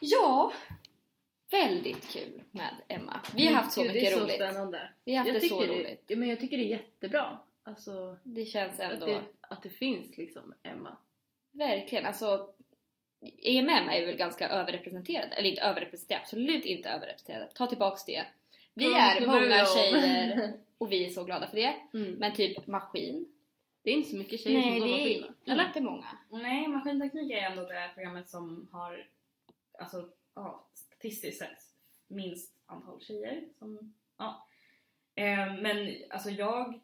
Ja, 0.00 0.52
väldigt 1.50 2.08
kul 2.12 2.42
med 2.50 2.74
Emma. 2.88 3.20
Vi 3.34 3.46
har 3.46 3.54
haft 3.54 3.72
så 3.72 3.82
Gud, 3.82 3.92
mycket 3.94 4.10
det 4.10 4.14
är 4.16 4.20
roligt. 4.20 4.30
Så 4.32 4.36
spännande. 4.36 4.88
Vi 5.04 5.12
har 5.14 5.18
haft 5.18 5.32
Jag 5.32 5.42
det 5.42 5.48
så 5.48 5.60
det, 5.60 5.66
roligt. 5.68 6.04
ja, 6.06 6.16
men 6.16 6.28
jag 6.28 6.40
tycker 6.40 6.56
det 6.56 6.64
är 6.64 6.68
jättebra. 6.68 7.38
Alltså 7.62 8.16
Det 8.22 8.44
känns 8.44 8.80
att 8.80 8.92
ändå 8.92 9.06
det, 9.06 9.22
att 9.40 9.62
det 9.62 9.70
finns 9.70 10.16
liksom 10.16 10.54
Emma. 10.62 10.96
verkligen, 11.52 12.06
alltså 12.06 12.50
EMM 13.42 13.88
är 13.88 14.06
väl 14.06 14.16
ganska 14.16 14.48
överrepresenterade, 14.48 15.34
eller 15.34 15.48
inte 15.48 15.62
överrepresenterade, 15.62 16.22
absolut 16.22 16.64
inte 16.64 16.88
överrepresenterade. 16.88 17.50
Ta 17.54 17.66
tillbaks 17.66 18.04
det. 18.04 18.24
Vi 18.74 18.84
är 18.94 19.20
det 19.20 19.26
många 19.26 19.66
tjejer 19.66 20.52
och 20.78 20.92
vi 20.92 21.06
är 21.06 21.10
så 21.10 21.24
glada 21.24 21.46
för 21.46 21.56
det. 21.56 21.76
Mm. 21.94 22.12
Men 22.12 22.34
typ 22.34 22.66
maskin, 22.66 23.32
Det 23.82 23.90
är 23.90 23.94
inte 23.94 24.10
så 24.10 24.16
mycket 24.16 24.40
tjejer 24.40 24.62
som 24.62 24.80
går 24.80 24.88
maskin 24.88 25.22
va? 25.22 25.62
är 25.62 25.66
inte 25.66 25.80
många. 25.80 26.06
Nej, 26.30 26.68
maskinteknik 26.68 27.30
är 27.30 27.50
ändå 27.50 27.62
det 27.62 27.90
programmet 27.94 28.28
som 28.28 28.68
har 28.72 29.06
alltså, 29.78 30.08
ja, 30.34 30.66
statistiskt 30.72 31.38
sett 31.38 31.58
minst 32.08 32.52
antal 32.66 33.00
tjejer. 33.00 33.44
Som, 33.58 33.94
ja. 34.16 34.46
eh, 35.14 35.54
men 35.54 35.94
alltså 36.10 36.30
jag, 36.30 36.80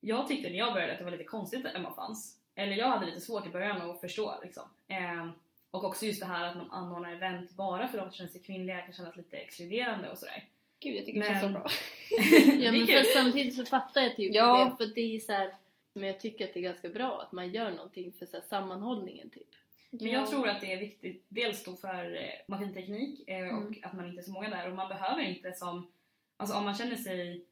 jag 0.00 0.28
tyckte 0.28 0.50
när 0.50 0.58
jag 0.58 0.72
började 0.72 0.92
att 0.92 0.98
det 0.98 1.04
var 1.04 1.10
lite 1.10 1.24
konstigt 1.24 1.66
att 1.66 1.74
Emma 1.74 1.94
fanns. 1.94 2.38
Eller 2.54 2.76
jag 2.76 2.88
hade 2.88 3.06
lite 3.06 3.20
svårt 3.20 3.46
i 3.46 3.50
början 3.50 3.90
att 3.90 4.00
förstå 4.00 4.34
liksom. 4.42 4.68
Eh, 4.88 5.30
och 5.70 5.84
också 5.84 6.06
just 6.06 6.20
det 6.20 6.26
här 6.26 6.48
att 6.48 6.56
man 6.56 6.70
anordnar 6.70 7.12
event 7.12 7.50
bara 7.50 7.88
för 7.88 7.98
de 7.98 8.04
som 8.04 8.12
känner 8.12 8.30
sig 8.30 8.42
kvinnliga 8.42 8.82
kan 8.82 8.92
kännas 8.92 9.16
lite 9.16 9.36
exkluderande 9.36 10.10
och 10.10 10.18
sådär. 10.18 10.44
Gud 10.82 10.96
jag 10.96 11.06
tycker 11.06 11.20
det 11.20 11.26
känns 11.26 11.40
så 11.40 11.46
Men- 11.48 11.52
bra. 11.52 11.66
Ja 12.64 12.72
men 12.72 12.86
för 12.86 13.02
samtidigt 13.14 13.54
så 13.56 13.64
fattar 13.64 14.00
jag 14.00 14.16
typ 14.16 14.34
Ja. 14.34 14.64
det. 14.78 14.86
För 14.86 14.94
det 14.94 15.00
är 15.16 15.20
så 15.20 15.32
här, 15.32 15.54
men 15.92 16.06
jag 16.08 16.20
tycker 16.20 16.44
att 16.44 16.54
det 16.54 16.60
är 16.60 16.62
ganska 16.64 16.88
bra 16.88 17.20
att 17.22 17.32
man 17.32 17.50
gör 17.52 17.70
någonting 17.70 18.12
för 18.12 18.26
så 18.26 18.36
här, 18.36 18.44
sammanhållningen 18.44 19.30
typ. 19.30 19.48
Men 19.90 20.06
jag 20.06 20.30
tror 20.30 20.48
att 20.48 20.60
det 20.60 20.72
är 20.72 20.78
viktigt, 20.78 21.24
dels 21.28 21.64
då 21.64 21.76
för 21.76 22.14
eh, 22.16 22.28
maskinteknik 22.48 23.28
eh, 23.28 23.46
och 23.56 23.62
Mm. 23.62 23.74
att 23.82 23.92
man 23.92 24.08
inte 24.08 24.20
är 24.20 24.22
så 24.24 24.30
många 24.32 24.50
där 24.50 24.68
och 24.70 24.76
man 24.76 24.88
behöver 24.88 25.22
inte 25.22 25.52
som, 25.52 25.92
alltså 26.36 26.56
om 26.56 26.64
man 26.64 26.74
känner 26.74 26.96
sig, 26.96 27.44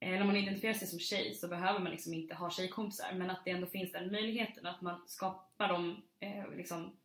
eh, 0.00 0.08
eller 0.10 0.20
om 0.20 0.26
man 0.26 0.36
identifierar 0.36 0.74
sig 0.74 0.88
som 0.88 0.98
tjej 0.98 1.34
så 1.34 1.48
behöver 1.48 1.80
man 1.80 1.92
liksom 1.92 2.14
inte 2.14 2.34
ha 2.34 2.50
tjejkompisar 2.50 3.12
men 3.14 3.30
att 3.30 3.44
det 3.44 3.50
ändå 3.50 3.66
finns 3.66 3.92
den 3.92 4.12
möjligheten 4.12 4.66
att 4.66 4.80
man 4.80 5.00
skapar 5.06 5.68
de 5.68 6.02
eh, 6.20 6.50
liksom, 6.56 6.96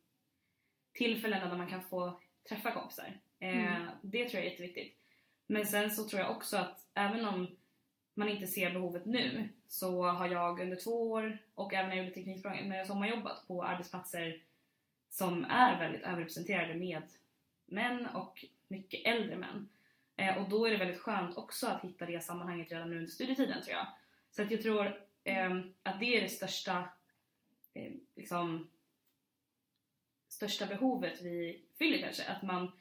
tillfällena 0.94 1.50
där 1.50 1.58
man 1.58 1.70
kan 1.70 1.84
få 1.84 2.20
träffa 2.50 2.72
kompisar. 2.72 3.06
Eh, 3.40 3.50
Mm. 3.76 3.88
Det 4.02 4.30
tror 4.30 4.36
jag 4.40 4.46
är 4.46 4.50
jätteviktigt. 4.52 4.98
Men 5.48 5.66
sen 5.66 5.92
så 5.92 6.04
tror 6.04 6.22
jag 6.22 6.32
också 6.32 6.58
att 6.58 6.88
även 6.94 7.26
om 7.26 7.48
man 8.14 8.30
inte 8.30 8.48
ser 8.48 8.72
behovet 8.72 9.06
nu 9.06 9.50
så 9.68 10.04
har 10.04 10.28
jag 10.28 10.60
under 10.60 10.76
två 10.76 11.12
år 11.12 11.38
och 11.56 11.74
även 11.74 11.90
när 11.90 11.96
jag 11.96 12.06
gjorde 12.06 12.16
Tekniksprånget 12.16 12.68
när 12.68 12.78
jag 12.78 12.88
sommarjobbat 12.88 13.48
på 13.48 13.64
arbetsplatser 13.64 14.42
som 15.10 15.46
är 15.46 15.80
väldigt 15.80 16.02
överrepresenterade 16.02 16.74
med 16.74 17.04
män 17.66 18.08
och 18.08 18.46
mycket 18.68 19.06
äldre 19.06 19.36
män. 19.36 19.70
Eh, 20.16 20.38
och 20.38 20.50
då 20.50 20.66
är 20.66 20.72
det 20.72 20.78
väldigt 20.78 21.02
skönt 21.02 21.38
också 21.38 21.68
att 21.68 21.84
hitta 21.84 22.06
det 22.06 22.24
sammanhanget 22.24 22.72
redan 22.72 22.90
nu 22.90 22.98
under 22.98 23.12
studietiden 23.12 23.64
tror 23.64 23.76
jag. 23.76 23.88
Så 24.32 24.42
att 24.42 24.52
jag 24.52 24.62
tror 24.62 24.86
eh, 25.24 25.60
att 25.84 26.00
det 26.00 26.18
är 26.18 26.22
det 26.22 26.30
största 26.30 26.90
eh, 27.74 27.92
liksom, 28.16 28.68
största 30.28 30.66
behovet 30.66 31.22
vi 31.22 31.62
fyller 31.78 31.98
kanske. 31.98 32.24
Att 32.24 32.42
man 32.44 32.72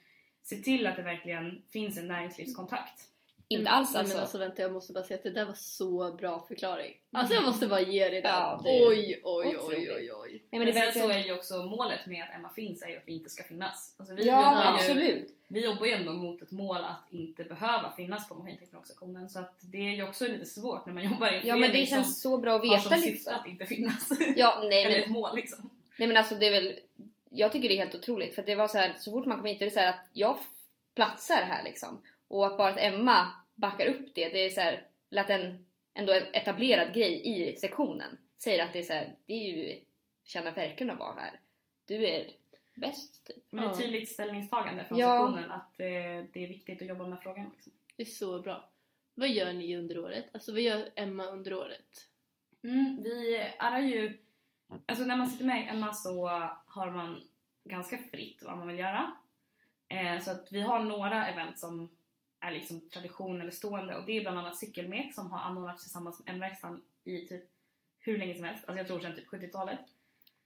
ser 0.45 0.57
till 0.57 0.87
att 0.87 0.97
det 0.97 1.03
verkligen 1.03 1.63
finns 1.73 1.99
en 1.99 2.09
näringslivskontakt. 2.09 3.09
inte 3.49 3.61
Mm, 3.71 3.79
alls 3.79 3.95
alltså. 3.95 4.15
Men 4.15 4.23
alltså 4.23 4.39
vänta, 4.39 4.63
jag 4.63 4.73
måste 4.73 4.93
bara 4.93 5.05
säga 5.05 5.17
att 5.19 5.23
det 5.23 5.31
där 5.31 5.45
var 5.45 5.55
så 5.55 6.13
bra 6.13 6.45
förklaring. 6.49 6.95
Alltså 7.13 7.35
jag 7.35 7.45
måste 7.45 7.67
bara 7.67 7.81
ge 7.81 8.09
dig 8.09 8.23
den. 8.23 8.31
Ja, 8.31 8.61
det 8.65 8.71
är 8.79 8.89
oj, 8.89 9.21
oj, 9.25 9.57
oj, 9.61 9.91
oj, 9.97 10.13
oj. 10.13 10.31
Nej, 10.31 10.43
men 10.51 10.59
Men 10.59 10.67
det 10.67 10.73
sen 10.73 10.83
verkligen- 10.83 11.09
så 11.09 11.15
är 11.15 11.25
ju 11.25 11.33
också 11.33 11.55
målet 11.63 12.07
med 12.07 12.23
att 12.23 12.35
Emma 12.39 12.49
finns 12.49 12.83
är 12.83 12.89
ju 12.89 12.97
att 12.97 13.03
vi 13.07 13.13
inte 13.13 13.31
ska 13.31 13.43
finnas. 13.45 13.95
Alltså 13.99 14.15
vi, 14.15 14.27
Ja, 14.27 14.37
jobbar 14.51 14.63
ju, 14.63 14.69
absolut. 14.79 15.29
vi 15.49 15.65
jobbar 15.65 15.87
ju 15.87 15.93
ändå 15.93 16.13
mot 16.13 16.43
ett 16.43 16.51
mål 16.51 16.77
att 16.77 17.13
inte 17.13 17.45
behöva 17.45 17.93
finnas 17.97 18.29
på 18.29 18.35
maskinteknikorganisationen 18.35 19.29
så 19.29 19.39
att 19.39 19.59
det 19.61 19.79
är 19.79 19.95
ju 19.97 20.03
också 20.09 20.27
lite 20.27 20.47
svårt 20.47 20.87
när 20.87 20.93
man 20.93 21.05
jobbar 21.05 21.33
i 21.33 21.37
en 21.37 21.47
Ja 21.47 21.57
men 21.57 21.73
det 21.73 21.87
känns 21.87 22.23
som 22.23 22.31
så 22.31 22.39
bra 22.39 22.55
att 22.57 22.67
har 22.67 22.77
veta 22.77 22.83
som 22.89 22.93
syfte 22.99 23.11
liksom. 23.11 23.35
att 23.35 23.47
inte 23.47 23.67
finnas. 23.67 24.09
Ja, 24.37 24.61
nej 24.69 24.85
Eller 24.85 24.95
men 24.97 25.03
ett 25.05 25.11
mål 25.11 25.37
liksom. 25.37 25.71
Nej 25.99 26.09
men 26.09 26.17
alltså 26.17 26.35
det 26.35 26.47
är 26.47 26.51
väl, 26.51 26.75
jag 27.33 27.53
tycker 27.53 27.69
det 27.69 27.75
är 27.75 27.85
helt 27.85 27.95
otroligt 27.95 28.35
för 28.35 28.43
det 28.43 28.55
var 28.55 28.69
så 28.69 28.79
här, 28.79 28.95
så 28.99 29.11
fort 29.11 29.27
man 29.27 29.37
kom 29.39 29.47
hit 29.47 29.59
det 29.59 29.65
är 29.65 29.71
så 29.71 29.81
här 29.81 29.89
att 29.89 30.09
jag 30.13 30.39
platsar 30.95 31.43
här 31.43 31.65
liksom. 31.65 32.03
Och 32.29 32.47
att 32.47 32.57
bara 32.57 32.69
att 32.69 32.79
Emma 32.79 33.33
backar 33.55 33.87
upp 33.87 34.15
det, 34.15 34.29
det 34.29 34.39
är 34.39 34.51
så 34.51 34.61
här, 34.61 34.87
att 35.17 35.31
en 35.31 35.67
ändå 35.95 36.13
etablerad 36.13 36.95
grej 36.95 37.23
i 37.25 37.57
sektionen 37.57 38.19
säger 38.39 38.65
att 38.65 38.73
det 38.73 38.79
är 38.79 38.83
så 38.83 38.93
här, 38.93 39.15
det 39.27 39.35
är 39.35 39.57
ju, 39.57 39.81
känna 40.25 40.51
verkligen 40.51 40.91
att 40.91 40.99
vara 40.99 41.21
här. 41.21 41.41
Du 41.87 42.07
är 42.07 42.31
bäst 42.75 43.27
typ. 43.27 43.45
Men 43.51 43.71
ett 43.71 43.79
tydligt 43.79 44.09
ställningstagande 44.09 44.85
från 44.85 44.99
Ja. 44.99 45.27
sektionen 45.27 45.51
att 45.51 45.81
eh, 45.81 46.31
det 46.33 46.45
är 46.45 46.49
viktigt 46.49 46.83
att 46.83 46.89
jobba 46.89 47.07
med 47.07 47.21
frågan. 47.23 47.51
Liksom. 47.55 47.73
Det 47.97 48.03
är 48.03 48.07
så 48.07 48.39
bra. 48.43 48.69
Vad 49.15 49.29
gör 49.29 49.53
ni 49.53 49.77
under 49.77 49.99
året? 49.99 50.25
Alltså 50.33 50.53
vad 50.53 50.61
gör 50.61 50.89
Emma 50.95 51.27
under 51.27 51.55
året? 51.55 52.09
Mm, 52.63 53.03
vi 53.03 53.37
är 53.59 53.81
ju... 53.81 54.19
Alltså 54.87 55.05
när 55.05 55.17
man 55.17 55.31
sitter 55.31 55.45
med 55.45 55.69
Emma 55.71 55.93
så 55.93 56.29
har 56.67 56.91
man 56.91 57.21
ganska 57.65 57.99
fritt 57.99 58.43
vad 58.43 58.59
man 58.59 58.69
vill 58.69 58.79
göra. 58.79 59.13
Eh, 59.89 60.21
så 60.21 60.31
att 60.31 60.53
vi 60.53 60.61
har 60.61 60.81
några 60.81 61.29
event 61.29 61.59
som 61.59 61.91
är 62.41 62.51
liksom 62.51 62.81
tradition 62.81 63.41
eller 63.41 63.51
stående 63.51 63.97
och 63.97 64.07
det 64.07 64.13
är 64.17 64.21
bland 64.21 64.39
annat 64.39 64.57
cykelmek 64.57 65.15
som 65.15 65.31
har 65.31 65.39
anordnats 65.39 65.83
tillsammans 65.83 66.21
med 66.25 66.35
M-verkstan 66.35 66.83
i 67.05 67.27
typ 67.27 67.45
hur 67.99 68.19
länge 68.19 68.35
som 68.35 68.45
helst, 68.45 68.65
alltså 68.67 68.79
jag 68.79 68.87
tror 68.87 69.01
sedan 69.01 69.17
typ 69.17 69.29
70-talet. 69.29 69.81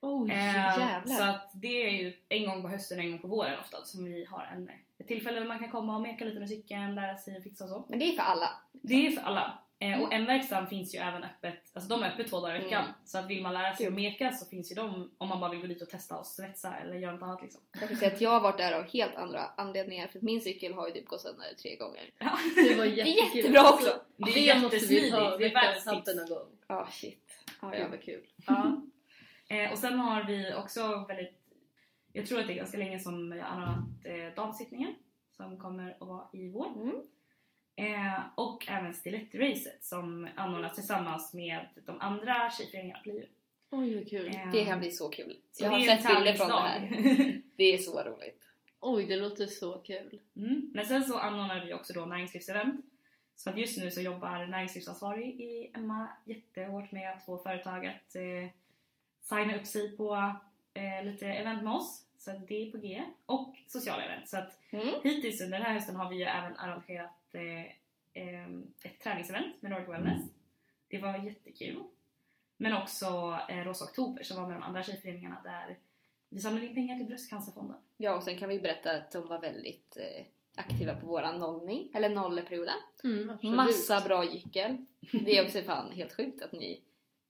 Oj, 0.00 0.30
Eh, 0.30 1.04
så 1.04 1.22
att 1.22 1.50
det 1.54 1.86
är 1.86 1.90
ju 1.90 2.16
en 2.28 2.46
gång 2.46 2.62
på 2.62 2.68
hösten 2.68 2.98
och 2.98 3.04
en 3.04 3.10
gång 3.10 3.20
på 3.20 3.28
våren 3.28 3.60
ofta 3.60 3.84
som 3.84 4.04
vi 4.04 4.24
har 4.24 4.44
en, 4.54 4.70
ett 4.98 5.08
tillfälle 5.08 5.40
där 5.40 5.46
man 5.46 5.58
kan 5.58 5.70
komma 5.70 5.94
och 5.96 6.02
meka 6.02 6.24
lite 6.24 6.40
med 6.40 6.48
cykeln, 6.48 6.94
lära 6.94 7.16
sig 7.16 7.42
fixa 7.42 7.64
och 7.64 7.70
så. 7.70 7.84
Men 7.88 7.98
det 7.98 8.04
är 8.04 8.16
för 8.16 8.22
alla. 8.22 8.50
Det 8.72 9.06
är 9.06 9.10
för 9.10 9.22
alla. 9.22 9.58
Eh, 9.78 10.02
och 10.02 10.12
M-verkstan 10.12 10.66
finns 10.66 10.94
ju 10.94 10.98
även 10.98 11.24
öppet, 11.24 11.70
alltså 11.74 11.88
de 11.90 12.02
är 12.02 12.08
öppet 12.12 12.30
två 12.30 12.40
dagar 12.40 12.56
i 12.56 12.64
veckan. 12.64 12.82
Mm. 12.84 12.94
Så 13.04 13.18
att 13.18 13.26
vill 13.30 13.42
man 13.42 13.54
lära 13.54 13.76
sig 13.76 13.86
att 13.86 13.92
meka 13.92 14.32
så 14.32 14.46
finns 14.46 14.70
ju 14.70 14.74
de 14.74 15.10
om 15.18 15.28
man 15.28 15.40
bara 15.40 15.50
vill 15.50 15.60
gå 15.60 15.66
dit 15.66 15.82
och 15.82 15.88
testa 15.88 16.16
och 16.18 16.26
svetsa 16.26 16.76
eller 16.76 16.94
göra 16.94 17.12
något 17.12 17.22
annat 17.22 17.42
liksom. 17.42 17.60
Jag 17.80 17.88
kan 17.88 17.98
säga 17.98 18.12
att 18.12 18.20
jag 18.20 18.30
har 18.30 18.40
varit 18.40 18.58
där 18.58 18.72
av 18.72 18.84
helt 18.84 19.16
andra 19.16 19.40
anledningar 19.56 20.06
för 20.06 20.18
att 20.18 20.22
min 20.22 20.40
cykel 20.40 20.74
har 20.74 20.86
ju 20.88 20.92
typ 20.92 21.06
gått 21.06 21.20
sönder 21.20 21.54
tre 21.62 21.76
gånger. 21.76 22.10
Det 22.68 22.74
var 22.74 22.84
jättekul. 22.84 23.36
jättebra 23.36 23.72
också! 23.72 24.00
Det 24.16 24.30
är 24.30 24.62
jättesmidigt, 24.62 25.14
det 25.38 25.44
är 25.46 25.80
samtal 25.80 26.04
tips. 26.04 26.16
någon 26.16 26.38
gång. 26.38 26.48
Ja 26.66 26.88
shit. 26.92 27.30
Ja, 27.62 27.68
Det 27.68 27.78
ja. 27.78 27.88
var 27.88 27.96
kul. 27.96 28.26
Ja. 28.46 28.82
Eh, 29.48 29.72
och 29.72 29.78
sen 29.78 29.98
har 29.98 30.24
vi 30.24 30.54
också 30.54 31.04
väldigt, 31.08 31.38
jag 32.12 32.26
tror 32.26 32.40
att 32.40 32.46
det 32.46 32.52
är 32.52 32.56
ganska 32.56 32.78
länge 32.78 32.98
som 32.98 33.32
jag 33.32 33.44
har 33.44 33.62
anordnat 33.62 33.78
eh, 34.04 34.34
damsittningen 34.36 34.94
som 35.36 35.58
kommer 35.58 35.90
att 36.00 36.08
vara 36.08 36.28
i 36.32 36.48
vår. 36.48 36.66
Mm. 36.76 36.94
Eh, 37.76 38.20
och 38.34 38.68
även 38.68 38.94
stilettracet 38.94 39.84
som 39.84 40.28
anordnas 40.36 40.74
tillsammans 40.74 41.34
med 41.34 41.66
de 41.86 42.00
andra 42.00 42.50
tjejföreningarna 42.50 43.00
på 43.02 43.08
Liu. 43.10 43.26
Oj 43.70 43.94
vad 43.96 44.08
kul. 44.10 44.26
Eh, 44.34 44.50
Det 44.52 44.64
kan 44.64 44.78
bli 44.78 44.90
så 44.90 45.08
kul. 45.08 45.36
så 45.52 45.64
Jag 45.64 45.70
har 45.70 45.78
det 45.78 45.86
är 45.86 45.92
en 45.96 46.02
sett 46.02 46.16
bilder 46.16 46.34
från 46.34 46.48
det 46.48 46.54
här. 46.54 47.40
Det 47.56 47.64
är 47.64 47.78
så 47.78 48.02
roligt. 48.02 48.42
Oj 48.80 49.06
det 49.06 49.16
låter 49.16 49.46
så 49.46 49.78
kul. 49.78 50.20
Mm. 50.36 50.70
Men 50.74 50.86
sen 50.86 51.04
så 51.04 51.18
anordnar 51.18 51.64
vi 51.64 51.74
också 51.74 51.92
då 51.92 52.04
näringslivsevent. 52.06 52.84
Så 53.36 53.50
att 53.50 53.58
just 53.58 53.78
nu 53.78 53.90
så 53.90 54.00
jobbar 54.00 54.46
näringslivsansvarig 54.46 55.40
i 55.40 55.70
Emma 55.74 56.08
jättehårt 56.24 56.92
med 56.92 57.12
att 57.12 57.24
få 57.26 57.38
företag 57.38 57.86
att 57.86 58.16
eh, 58.16 58.50
signa 59.22 59.56
upp 59.56 59.66
sig 59.66 59.96
på 59.96 60.34
eh, 60.74 61.04
lite 61.04 61.26
event 61.26 61.62
med 61.62 61.72
oss. 61.72 62.02
Så 62.18 62.30
att 62.30 62.48
det 62.48 62.54
är 62.68 62.70
på 62.72 62.78
G. 62.78 63.02
Och 63.26 63.56
sociala 63.66 64.04
event. 64.04 64.28
Så 64.28 64.36
att 64.38 64.58
Mm. 64.70 64.88
hittills 65.04 65.40
under 65.40 65.58
den 65.58 65.66
här 65.66 65.74
hösten 65.74 65.96
har 65.96 66.10
vi 66.10 66.16
ju 66.16 66.22
även 66.22 66.56
arrangerat 66.56 67.10
eh, 67.36 67.64
eh, 68.12 68.48
ett 68.82 69.00
träningsevent 69.00 69.62
med 69.62 69.70
Nordic 69.70 69.88
Wellness. 69.88 70.22
Det 70.88 70.98
var 70.98 71.24
jättekul. 71.24 71.82
Men 72.56 72.72
också 72.72 73.38
eh, 73.48 73.56
Rosa 73.56 73.84
Oktober 73.84 74.22
som 74.22 74.36
var 74.36 74.48
med 74.48 74.56
de 74.56 74.62
andra 74.62 74.82
tjejföreningarna 74.82 75.40
där 75.44 75.78
vi 76.28 76.40
samlade 76.40 76.66
in 76.66 76.74
pengar 76.74 76.96
till 76.96 77.06
Bröstcancerfonden. 77.06 77.76
Ja 77.96 78.16
och 78.16 78.22
sen 78.22 78.38
kan 78.38 78.48
vi 78.48 78.60
berätta 78.60 78.90
att 78.90 79.10
de 79.10 79.28
var 79.28 79.40
väldigt 79.40 79.96
eh, 79.96 80.24
aktiva 80.56 80.94
på 80.94 81.06
våran 81.06 81.38
nollning, 81.38 81.90
eller 81.94 82.08
nolleperioden. 82.08 82.74
Mm. 83.04 83.56
Massa 83.56 84.00
bra 84.00 84.24
gyckel. 84.24 84.76
Det 85.12 85.38
är 85.38 85.44
också 85.44 85.62
fan 85.62 85.92
helt 85.92 86.16
sjukt 86.16 86.42
att 86.42 86.52
ni... 86.52 86.80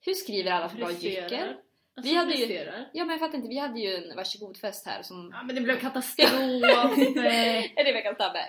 Hur 0.01 0.15
skriver 0.15 0.51
alla 0.51 0.69
så 0.69 0.77
bra 0.77 0.91
gyckel? 0.91 1.55
Alltså, 1.95 2.13
Vi 2.13 2.17
hade 2.17 2.35
ju-. 2.35 2.73
Ja 2.93 3.05
men 3.05 3.09
jag 3.09 3.21
fattar 3.21 3.37
inte, 3.37 3.49
vi 3.49 3.59
hade 3.59 3.81
ju 3.81 3.95
en 3.95 4.17
varsågodfest 4.17 4.87
här 4.87 5.03
som... 5.03 5.31
Ja 5.35 5.43
men 5.43 5.55
det 5.55 5.61
blev 5.61 5.81
katastrof. 5.81 6.31
Är 6.33 7.85
det 7.85 7.93
veckans 7.93 8.19
tabbe? 8.19 8.45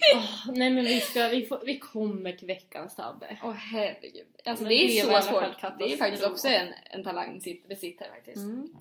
Åh, 0.14 0.46
nej 0.54 0.70
men 0.70 0.84
vi, 0.84 1.00
ska, 1.00 1.28
vi, 1.28 1.46
får, 1.46 1.62
vi 1.64 1.78
kommer 1.78 2.32
till 2.32 2.46
veckans 2.46 2.96
tabbe. 2.96 3.38
Åh 3.42 3.52
herregud. 3.52 4.26
Alltså 4.44 4.64
Men 4.64 4.68
det 4.68 4.74
är 4.74 5.06
det 5.06 5.22
så 5.22 5.28
svårt. 5.28 5.78
Det 5.78 5.92
är 5.92 5.96
faktiskt 5.96 6.24
också 6.24 6.48
en, 6.48 6.68
en 6.90 7.04
talang 7.04 7.40
sitt 7.40 7.68
besitter 7.68 8.08
faktiskt. 8.14 8.36
Mm. 8.36 8.74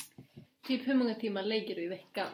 Typ 0.67 0.87
hur 0.87 0.93
många 0.93 1.15
timmar 1.15 1.43
lägger 1.43 1.75
du 1.75 1.83
i 1.83 1.87
veckan? 1.87 2.27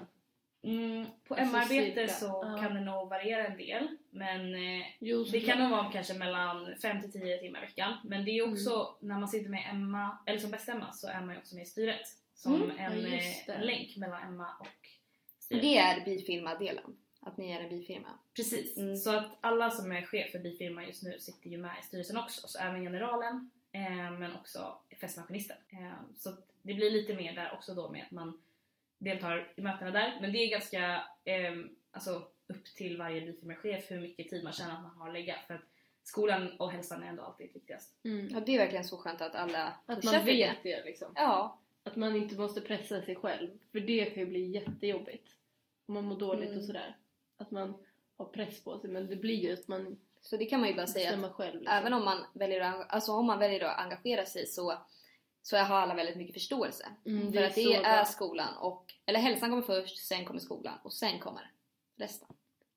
Mm, 0.63 1.05
på 1.27 1.35
Alltså 1.35 1.67
cirka, 1.67 2.07
så 2.07 2.25
ja. 2.25 2.57
kan 2.61 2.73
det 2.75 2.81
nog 2.81 3.09
variera 3.09 3.47
en 3.47 3.57
del. 3.57 3.87
Men 4.09 4.55
eh, 4.55 4.85
Jo, 4.99 5.23
det 5.23 5.39
kan 5.39 5.59
nog 5.59 5.69
vara 5.71 5.91
kanske 5.91 6.13
mellan 6.13 6.75
5 6.81 7.01
till 7.01 7.11
10 7.11 7.37
timmar 7.37 7.59
i 7.59 7.65
veckan. 7.65 7.93
Men 8.03 8.25
det 8.25 8.31
är 8.31 8.51
också 8.51 8.69
Mm. 8.71 9.09
när 9.13 9.19
man 9.19 9.27
sitter 9.29 9.49
med 9.49 9.63
Emma, 9.71 10.17
eller 10.25 10.39
som 10.39 10.51
bäst 10.51 10.69
Emma, 10.69 10.91
så 10.93 11.07
är 11.07 11.21
man 11.21 11.35
ju 11.35 11.37
också 11.37 11.55
med 11.55 11.61
i 11.63 11.65
styret. 11.65 12.01
Som 12.35 12.55
Mm, 12.55 12.69
en, 12.77 13.01
ja, 13.01 13.07
eh, 13.17 13.23
det. 13.47 13.53
en 13.53 13.61
länk 13.65 13.95
mellan 13.97 14.23
Emma 14.23 14.47
och 14.59 14.67
styret. 15.39 15.61
Det 15.61 15.77
är 15.77 16.05
bifirma-delen. 16.05 16.95
Att 17.25 17.37
ni 17.37 17.51
är 17.51 17.59
en 17.59 17.69
bifirma. 17.69 18.07
Precis. 18.35 18.77
Mm. 18.77 18.95
Så 18.95 19.15
att 19.15 19.37
alla 19.41 19.71
som 19.71 19.91
är 19.91 20.01
chef 20.01 20.31
för 20.31 20.39
bifirma 20.39 20.85
just 20.85 21.03
nu 21.03 21.19
sitter 21.19 21.49
ju 21.49 21.57
med 21.57 21.75
i 21.81 21.85
styrelsen 21.85 22.17
också. 22.17 22.47
Så 22.47 22.59
även 22.59 22.81
generalen, 22.83 23.49
eh, 23.71 24.11
men 24.11 24.35
också 24.35 24.77
festmaskinisten. 25.01 25.57
Eh, 25.69 25.93
så 26.17 26.29
att 26.29 26.47
det 26.61 26.73
blir 26.73 26.91
lite 26.91 27.13
mer 27.13 27.35
där 27.35 27.53
också 27.53 27.73
då 27.73 27.89
med 27.89 28.03
att 28.03 28.11
man 28.11 28.41
deltar 28.97 29.53
i 29.55 29.61
mötena 29.61 29.91
där. 29.91 30.17
Men 30.21 30.31
det 30.31 30.37
är 30.37 30.49
ganska 30.49 31.03
eh, 31.23 31.53
alltså, 31.91 32.27
upp 32.47 32.65
till 32.65 32.97
varje 32.97 33.21
bifirmachef 33.21 33.91
hur 33.91 33.99
mycket 34.01 34.29
tid 34.29 34.43
man 34.43 34.53
känner 34.53 34.73
att 34.73 34.81
man 34.83 34.95
har 34.97 35.07
att 35.07 35.13
lägga. 35.13 35.35
För 35.47 35.53
att 35.53 35.65
skolan 36.03 36.51
och 36.59 36.71
hälsan 36.71 37.03
är 37.03 37.07
ändå 37.07 37.23
alltid 37.23 37.53
viktigast. 37.53 37.95
Mm. 38.03 38.29
Ja, 38.33 38.39
det 38.39 38.55
är 38.55 38.59
verkligen 38.59 38.85
så 38.85 38.97
skönt 38.97 39.21
att 39.21 39.35
alla 39.35 39.73
Att 39.85 40.03
man 40.03 40.25
vet 40.25 40.63
det 40.63 40.85
liksom. 40.85 41.11
Ja. 41.15 41.59
Att 41.83 41.95
man 41.95 42.15
inte 42.15 42.35
måste 42.35 42.61
pressa 42.61 43.01
sig 43.01 43.15
själv. 43.15 43.49
För 43.71 43.79
det 43.79 44.05
kan 44.05 44.23
ju 44.23 44.29
bli 44.29 44.45
jättejobbigt. 44.45 45.27
Om 45.87 45.93
man 45.93 46.03
mår 46.03 46.19
dåligt 46.19 46.49
Mm. 46.49 46.59
och 46.59 46.65
sådär. 46.65 46.95
Att 47.37 47.51
man 47.51 47.73
har 48.17 48.25
press 48.25 48.63
på 48.63 48.79
sig. 48.79 48.89
Men 48.89 49.07
det 49.07 49.15
blir 49.15 49.35
ju 49.35 49.53
att 49.53 49.67
man 49.67 49.97
Så 50.21 50.37
det 50.37 50.45
kan 50.45 50.59
man 50.59 50.69
ju 50.69 50.75
bara 50.75 50.87
säga 50.87 51.25
att 51.25 51.33
själv. 51.33 51.59
Liksom. 51.59 51.77
även 51.77 51.93
om 51.93 52.05
man 52.05 52.25
väljer 52.33 52.61
att, 52.61 52.93
alltså 52.93 53.11
om 53.11 53.25
man 53.25 53.39
väljer 53.39 53.63
att 53.65 53.79
engagera 53.79 54.25
sig 54.25 54.47
så, 54.47 54.73
så 55.41 55.57
har 55.57 55.75
alla 55.75 55.95
väldigt 55.95 56.17
mycket 56.17 56.33
förståelse. 56.33 56.85
Mm, 57.05 57.33
för 57.33 57.43
att 57.43 57.55
det 57.55 57.73
är 57.73 57.81
bra. 57.81 58.05
skolan 58.05 58.57
och, 58.57 58.93
eller 59.05 59.19
hälsan 59.19 59.49
kommer 59.49 59.63
först, 59.63 59.97
sen 60.07 60.25
kommer 60.25 60.39
skolan 60.39 60.79
och 60.83 60.93
sen 60.93 61.19
kommer 61.19 61.51
resten. 61.97 62.27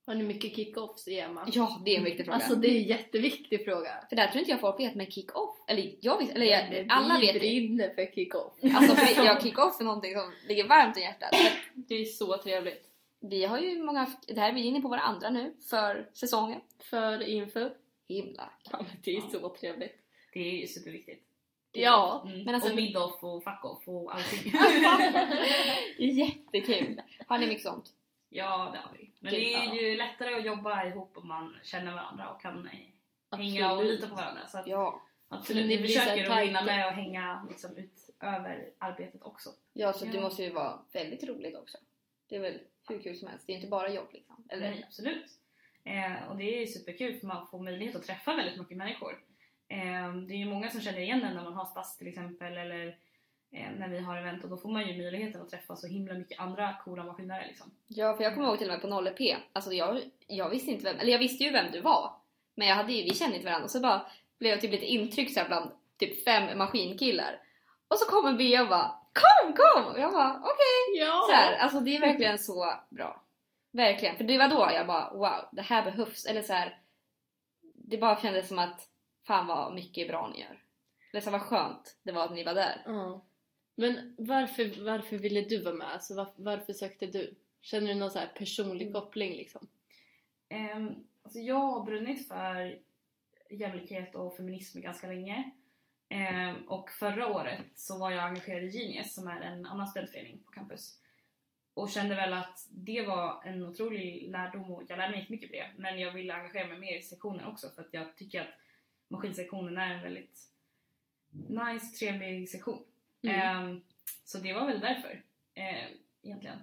Har 0.06 0.14
ni 0.14 0.24
mycket 0.24 0.56
kick-offs 0.56 1.08
i 1.08 1.20
Emma? 1.20 1.48
Ja, 1.52 1.82
det 1.84 1.94
är 1.94 1.98
en 1.98 2.04
viktig 2.04 2.24
fråga. 2.26 2.34
Alltså 2.34 2.54
det 2.54 2.68
är 2.68 2.76
en 2.76 2.88
jätteviktig 2.88 3.64
fråga. 3.64 4.04
För 4.08 4.16
där 4.16 4.26
tror 4.26 4.38
inte 4.38 4.50
jag 4.50 4.60
folk 4.60 4.80
vet 4.80 4.94
med 4.94 5.12
kick-off. 5.12 5.56
Eller 5.68 5.94
jag 6.00 6.18
vet, 6.18 6.30
eller 6.30 6.46
jag, 6.46 6.70
Det 6.70 6.86
alla 6.88 7.18
vi 7.18 7.26
vet 7.26 7.34
det. 7.34 7.38
brinner 7.38 7.90
för 7.90 8.14
kick-off. 8.14 8.52
Alltså 8.74 8.96
för 8.96 9.24
jag 9.24 9.42
kick-off 9.42 9.80
är 9.80 9.84
någonting 9.84 10.14
som 10.14 10.32
ligger 10.48 10.68
varmt 10.68 10.96
om 10.96 11.02
hjärtat. 11.02 11.30
Det 11.74 11.94
är 11.94 12.04
så 12.04 12.38
trevligt. 12.42 12.84
Vi 13.20 13.44
har 13.44 13.58
ju 13.58 13.82
många, 13.82 14.06
det 14.26 14.40
här 14.40 14.48
är 14.48 14.54
vi 14.54 14.62
inne 14.62 14.80
på 14.80 14.88
våra 14.88 15.00
andra 15.00 15.30
nu 15.30 15.54
för 15.70 16.10
säsongen. 16.14 16.60
För 16.78 17.22
info. 17.22 17.70
Himla 18.08 18.50
Ja 18.70 18.78
men 18.82 18.96
det 19.04 19.16
är 19.16 19.20
så 19.20 19.48
trevligt. 19.48 19.98
Det 20.32 20.40
är 20.40 20.52
ju 20.60 20.66
superviktigt. 20.66 21.24
Ja. 21.72 22.22
Mm. 22.26 22.42
Men 22.44 22.54
alltså- 22.54 22.70
och 22.70 22.76
mid-off 22.76 23.22
och 23.24 23.44
fuck-off 23.44 23.88
och 23.88 24.14
allting. 24.14 24.52
Jättekul! 25.98 27.00
Har 27.26 27.38
ni 27.38 27.46
mycket 27.46 27.62
sånt? 27.62 27.92
ja, 28.30 28.70
det 28.72 28.78
har 28.78 28.92
vi. 28.98 29.10
Men 29.20 29.32
Gud, 29.32 29.40
det 29.40 29.54
är 29.54 29.64
ja. 29.64 29.74
ju 29.74 29.96
lättare 29.96 30.34
att 30.34 30.44
jobba 30.44 30.84
ihop 30.84 31.16
om 31.16 31.28
man 31.28 31.56
känner 31.62 31.92
varandra 31.94 32.30
och 32.30 32.40
kan 32.42 32.66
eh, 32.68 33.38
hänga 33.38 33.66
och 33.72 33.78
Absolut. 33.78 34.00
lita 34.00 34.08
på 34.08 34.14
varandra. 34.14 34.46
Så 34.46 34.58
att, 34.58 34.66
Ja. 34.66 35.02
absolut, 35.28 35.66
Ni 35.66 35.76
vi 35.76 35.82
blir 35.82 35.92
så 35.94 36.00
här 36.00 36.10
försöker 36.10 36.30
att 36.32 36.46
hinna 36.46 36.62
med 36.64 36.86
och 36.86 36.92
hänga 36.92 37.46
liksom, 37.48 37.76
utöver 37.76 38.70
arbetet 38.78 39.22
också. 39.22 39.50
Ja, 39.72 39.92
så 39.92 40.04
det 40.04 40.14
Ja. 40.16 40.20
måste 40.20 40.42
ju 40.42 40.50
vara 40.50 40.78
väldigt 40.92 41.24
roligt 41.24 41.56
också. 41.56 41.78
Det 42.28 42.36
är 42.36 42.40
väl 42.40 42.58
hur 42.88 43.02
kul 43.02 43.16
som 43.16 43.28
helst. 43.28 43.46
Det 43.46 43.52
är 43.52 43.56
inte 43.56 43.68
bara 43.68 43.92
jobb 43.92 44.08
liksom. 44.12 44.44
Eller? 44.48 44.70
Nej, 44.70 44.84
absolut. 44.86 45.26
Eh, 45.84 46.30
och 46.30 46.36
det 46.36 46.56
är 46.56 46.60
ju 46.60 46.66
superkul 46.66 47.20
för 47.20 47.26
man 47.26 47.46
får 47.46 47.58
möjlighet 47.58 47.96
att 47.96 48.02
träffa 48.02 48.36
väldigt 48.36 48.58
mycket 48.58 48.76
människor. 48.76 49.12
Eh, 49.68 50.14
det 50.14 50.34
är 50.34 50.38
ju 50.38 50.50
många 50.50 50.70
som 50.70 50.80
känner 50.80 50.98
igen 50.98 51.22
en 51.22 51.34
när 51.34 51.44
man 51.44 51.54
har 51.54 51.64
spass 51.64 51.98
till 51.98 52.08
exempel 52.08 52.56
eller 52.56 52.86
eh, 53.52 53.70
när 53.78 53.88
vi 53.88 53.98
har 53.98 54.16
event 54.16 54.44
och 54.44 54.50
då 54.50 54.56
får 54.56 54.68
man 54.68 54.88
ju 54.88 55.02
möjligheten 55.02 55.42
att 55.42 55.50
träffa 55.50 55.76
så 55.76 55.86
himla 55.86 56.14
mycket 56.14 56.40
andra 56.40 56.74
coola 56.84 57.04
maskinare 57.04 57.46
liksom. 57.48 57.70
Ja, 57.86 58.16
för 58.16 58.24
jag 58.24 58.34
kommer 58.34 58.48
ihåg 58.48 58.58
till 58.58 58.68
och 58.68 58.72
med 58.72 58.82
på 58.82 58.88
0 58.88 59.08
p 59.08 59.36
Alltså 59.52 59.72
jag, 59.72 60.00
jag 60.26 60.50
visste 60.50 60.70
inte 60.70 60.84
vem, 60.84 60.98
eller 60.98 61.12
jag 61.12 61.18
visste 61.18 61.44
ju 61.44 61.50
vem 61.50 61.72
du 61.72 61.80
var. 61.80 62.12
Men 62.54 62.68
jag 62.68 62.74
hade 62.74 62.92
ju, 62.92 63.02
vi 63.02 63.14
kände 63.14 63.36
inte 63.36 63.48
varandra 63.48 63.68
så 63.68 63.80
bara 63.80 64.06
blev 64.38 64.50
jag 64.50 64.60
typ 64.60 64.72
lite 64.72 64.86
intryckt 64.86 65.34
så 65.34 65.44
bland 65.46 65.70
typ 65.98 66.24
fem 66.24 66.58
maskinkillar. 66.58 67.40
Och 67.88 67.98
så 67.98 68.10
kommer 68.10 68.32
Bea 68.32 68.62
och 68.62 68.68
bara 68.68 68.94
Kom, 69.12 69.52
kom! 69.52 69.92
Och 69.92 70.00
jag 70.00 70.12
bara 70.12 70.40
okej. 70.40 71.00
Ja! 71.00 71.26
Så 71.28 71.32
här, 71.32 71.56
alltså 71.56 71.80
det 71.80 71.96
är 71.96 72.00
verkligen 72.00 72.38
så 72.38 72.74
bra. 72.90 73.22
Verkligen. 73.70 74.16
För 74.16 74.24
det 74.24 74.38
var 74.38 74.48
då 74.48 74.68
jag 74.72 74.86
bara 74.86 75.12
wow, 75.12 75.48
det 75.52 75.62
här 75.62 75.84
behövs. 75.84 76.26
Eller 76.26 76.42
så 76.42 76.52
här, 76.52 76.78
det 77.74 77.98
bara 77.98 78.20
kändes 78.20 78.48
som 78.48 78.58
att 78.58 78.88
fan 79.26 79.46
vad 79.46 79.74
mycket 79.74 80.08
bra 80.08 80.30
ni 80.32 80.40
gör. 80.40 80.62
Eller 81.12 81.20
så 81.20 81.30
vad 81.30 81.42
skönt 81.42 81.96
det 82.02 82.12
var 82.12 82.24
att 82.24 82.34
ni 82.34 82.44
var 82.44 82.54
där. 82.54 82.82
Ja. 82.86 83.24
Men 83.74 84.14
varför, 84.18 84.84
varför 84.84 85.16
ville 85.16 85.40
du 85.40 85.62
vara 85.62 85.74
med? 85.74 85.92
Alltså, 85.92 86.14
var, 86.14 86.28
varför 86.36 86.72
sökte 86.72 87.06
du? 87.06 87.34
Känner 87.60 87.88
du 87.88 87.94
någon 87.94 88.10
så 88.10 88.18
här 88.18 88.26
personlig 88.26 88.92
koppling 88.92 89.36
liksom? 89.36 89.68
Um, 90.76 91.06
alltså 91.22 91.38
jag 91.38 91.60
har 91.60 91.84
brunnit 91.84 92.28
för 92.28 92.78
jämlikhet 93.50 94.14
och 94.14 94.36
feminism 94.36 94.80
ganska 94.80 95.06
länge. 95.06 95.50
Ehm, 96.08 96.68
och 96.68 96.90
förra 96.90 97.26
året 97.26 97.66
så 97.74 97.98
var 97.98 98.10
jag 98.10 98.24
engagerad 98.24 98.64
i 98.64 98.78
Genius 98.78 99.14
som 99.14 99.28
är 99.28 99.40
en 99.40 99.66
annan 99.66 99.88
studentförening 99.88 100.38
på 100.46 100.52
campus. 100.52 101.00
Och 101.74 101.90
kände 101.90 102.14
väl 102.14 102.32
att 102.32 102.66
det 102.70 103.02
var 103.02 103.42
en 103.44 103.62
otrolig 103.62 104.30
lärdom 104.30 104.70
och 104.70 104.82
jag 104.88 104.96
lärde 104.96 105.10
mig 105.10 105.26
mycket 105.28 105.50
på 105.50 105.56
det. 105.56 105.70
Men 105.76 106.00
jag 106.00 106.12
ville 106.12 106.34
engagera 106.34 106.68
mig 106.68 106.78
mer 106.78 106.98
i 106.98 107.02
sektionen 107.02 107.44
också 107.44 107.70
för 107.70 107.82
att 107.82 107.94
jag 107.94 108.16
tycker 108.16 108.40
att 108.40 108.54
maskinsektionen 109.08 109.78
är 109.78 109.94
en 109.94 110.02
väldigt 110.02 110.40
nice, 111.48 111.98
trevlig 111.98 112.48
sektion. 112.48 112.84
Mm. 113.22 113.40
Ehm, 113.40 113.82
så 114.24 114.38
det 114.38 114.52
var 114.52 114.66
väl 114.66 114.80
därför 114.80 115.22
ehm, 115.54 115.98
egentligen. 116.22 116.58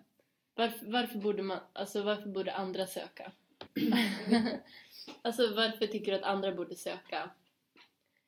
Varför, 0.56 0.92
varför, 0.92 1.20
borde 1.20 1.44
man, 1.44 1.60
alltså, 1.74 2.04
varför 2.04 2.30
borde 2.30 2.54
andra 2.54 2.88
söka? 2.88 3.32
alltså 5.22 5.56
varför 5.56 5.88
tycker 5.88 6.12
du 6.12 6.18
att 6.18 6.24
andra 6.24 6.52
borde 6.52 6.76
söka 6.76 7.30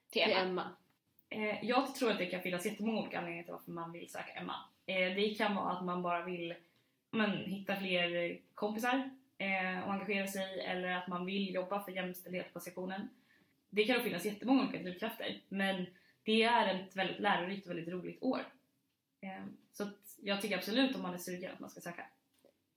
till. 0.09 0.21
Emma? 0.21 0.75
Eh, 1.29 1.65
jag 1.65 1.95
tror 1.95 2.11
att 2.11 2.17
det 2.17 2.25
kan 2.25 2.41
finnas 2.41 2.65
jättemånga 2.65 3.01
olika 3.01 3.17
anledningar 3.17 3.43
till 3.43 3.53
varför 3.53 3.71
man 3.71 3.91
vill 3.91 4.09
söka 4.09 4.31
Emma. 4.31 4.55
Eh, 4.85 5.15
det 5.15 5.35
kan 5.37 5.55
vara 5.55 5.71
att 5.71 5.85
man 5.85 6.01
bara 6.01 6.25
vill 6.25 6.55
men, 7.11 7.45
hitta 7.45 7.75
fler 7.75 8.39
kompisar 8.53 9.09
eh, 9.37 9.83
och 9.83 9.93
engagera 9.93 10.27
sig 10.27 10.59
eller 10.59 10.91
att 10.91 11.07
man 11.07 11.25
vill 11.25 11.53
jobba 11.53 11.83
för 11.83 11.91
jämställdhet 11.91 12.53
på 12.53 12.59
sektionen. 12.59 13.09
Det 13.69 13.83
kan 13.83 14.03
finnas 14.03 14.25
jättemånga 14.25 14.63
olika 14.63 14.83
drivkrafter 14.83 15.41
men 15.49 15.85
det 16.23 16.43
är 16.43 16.75
ett 16.75 16.95
väldigt 16.95 17.19
lärorikt 17.19 17.65
och 17.65 17.71
väldigt 17.71 17.93
roligt 17.93 18.23
år. 18.23 18.45
Eh, 19.21 19.45
så 19.71 19.83
att 19.83 20.17
jag 20.21 20.41
tycker 20.41 20.57
absolut 20.57 20.95
om 20.95 21.01
man 21.01 21.13
är 21.13 21.17
sugen 21.17 21.53
att 21.53 21.59
man 21.59 21.69
ska 21.69 21.81
söka. 21.81 22.05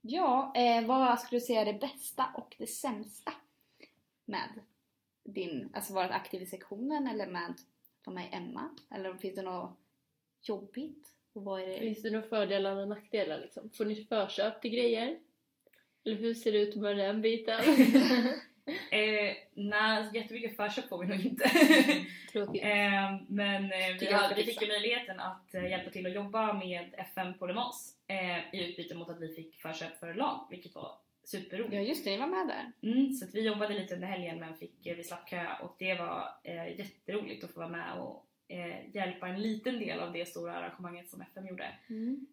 Ja, 0.00 0.52
eh, 0.56 0.86
vad 0.86 1.20
skulle 1.20 1.40
du 1.40 1.46
säga 1.46 1.60
är 1.60 1.72
det 1.72 1.78
bästa 1.80 2.26
och 2.34 2.54
det 2.58 2.66
sämsta 2.66 3.32
med 4.24 4.60
din, 5.24 5.70
alltså 5.74 5.94
varit 5.94 6.10
aktiv 6.10 6.42
i 6.42 6.46
sektionen 6.46 7.06
eller 7.06 7.26
med 7.26 7.54
vara 8.04 8.14
med 8.14 8.28
Emma? 8.32 8.70
Eller 8.94 9.14
finns 9.14 9.34
det 9.34 9.42
något 9.42 9.78
jobbigt? 10.42 11.08
Och 11.32 11.44
vad 11.44 11.60
är 11.60 11.66
det? 11.66 11.78
Finns 11.78 12.02
det 12.02 12.10
några 12.10 12.28
fördelar 12.28 12.76
och 12.76 12.88
nackdelar 12.88 13.40
liksom? 13.40 13.70
Får 13.70 13.84
ni 13.84 14.04
förköp 14.04 14.62
till 14.62 14.70
grejer? 14.70 15.18
Eller 16.04 16.16
hur 16.16 16.34
ser 16.34 16.52
det 16.52 16.58
ut 16.58 16.76
med 16.76 16.96
den 16.96 17.22
biten? 17.22 17.60
Eh, 18.90 19.36
nej, 19.54 20.10
jättemycket 20.14 20.56
förköp 20.56 20.88
får 20.88 20.98
vi 20.98 21.06
nog 21.06 21.20
inte. 21.20 21.48
Tråkigt. 22.32 22.62
Eh, 22.62 23.20
men 23.28 23.64
eh, 23.64 23.92
vi, 24.00 24.06
ska 24.06 24.34
vi 24.36 24.44
fick 24.44 24.62
ju 24.62 24.68
möjligheten 24.68 25.20
att 25.20 25.54
eh, 25.54 25.70
hjälpa 25.70 25.90
till 25.90 26.06
att 26.06 26.14
jobba 26.14 26.52
med 26.52 26.94
FM 26.98 27.38
på 27.38 27.46
Le 27.46 27.54
Mans 27.54 27.96
eh, 28.06 28.54
i 28.54 28.70
utbyte 28.70 28.94
mot 28.94 29.08
att 29.08 29.20
vi 29.20 29.34
fick 29.34 29.60
förköp 29.60 29.98
för 30.00 30.14
lag, 30.14 30.46
vilket 30.50 30.74
var 30.74 30.92
superroligt. 31.24 31.74
Ja 31.74 31.80
just 31.80 32.04
det, 32.04 32.10
ni 32.10 32.18
var 32.18 32.26
med 32.26 32.48
där. 32.48 32.90
Mm, 32.90 33.12
så 33.12 33.26
vi 33.32 33.46
jobbade 33.46 33.74
lite 33.74 33.94
under 33.94 34.08
helgen 34.08 34.38
men 34.38 34.56
fick, 34.56 34.86
eh, 34.86 34.96
vi 34.96 35.04
slapp 35.04 35.28
kö 35.28 35.46
och 35.62 35.76
det 35.78 35.94
var 35.94 36.28
eh, 36.44 36.78
jätteroligt 36.78 37.44
att 37.44 37.50
få 37.50 37.60
vara 37.60 37.70
med 37.70 37.98
och 37.98 38.26
eh, 38.48 38.94
hjälpa 38.94 39.28
en 39.28 39.42
liten 39.42 39.78
del 39.78 40.00
av 40.00 40.12
det 40.12 40.28
stora 40.28 40.56
arrangemanget 40.56 41.10
som 41.10 41.20
FM 41.20 41.46
gjorde. 41.46 41.78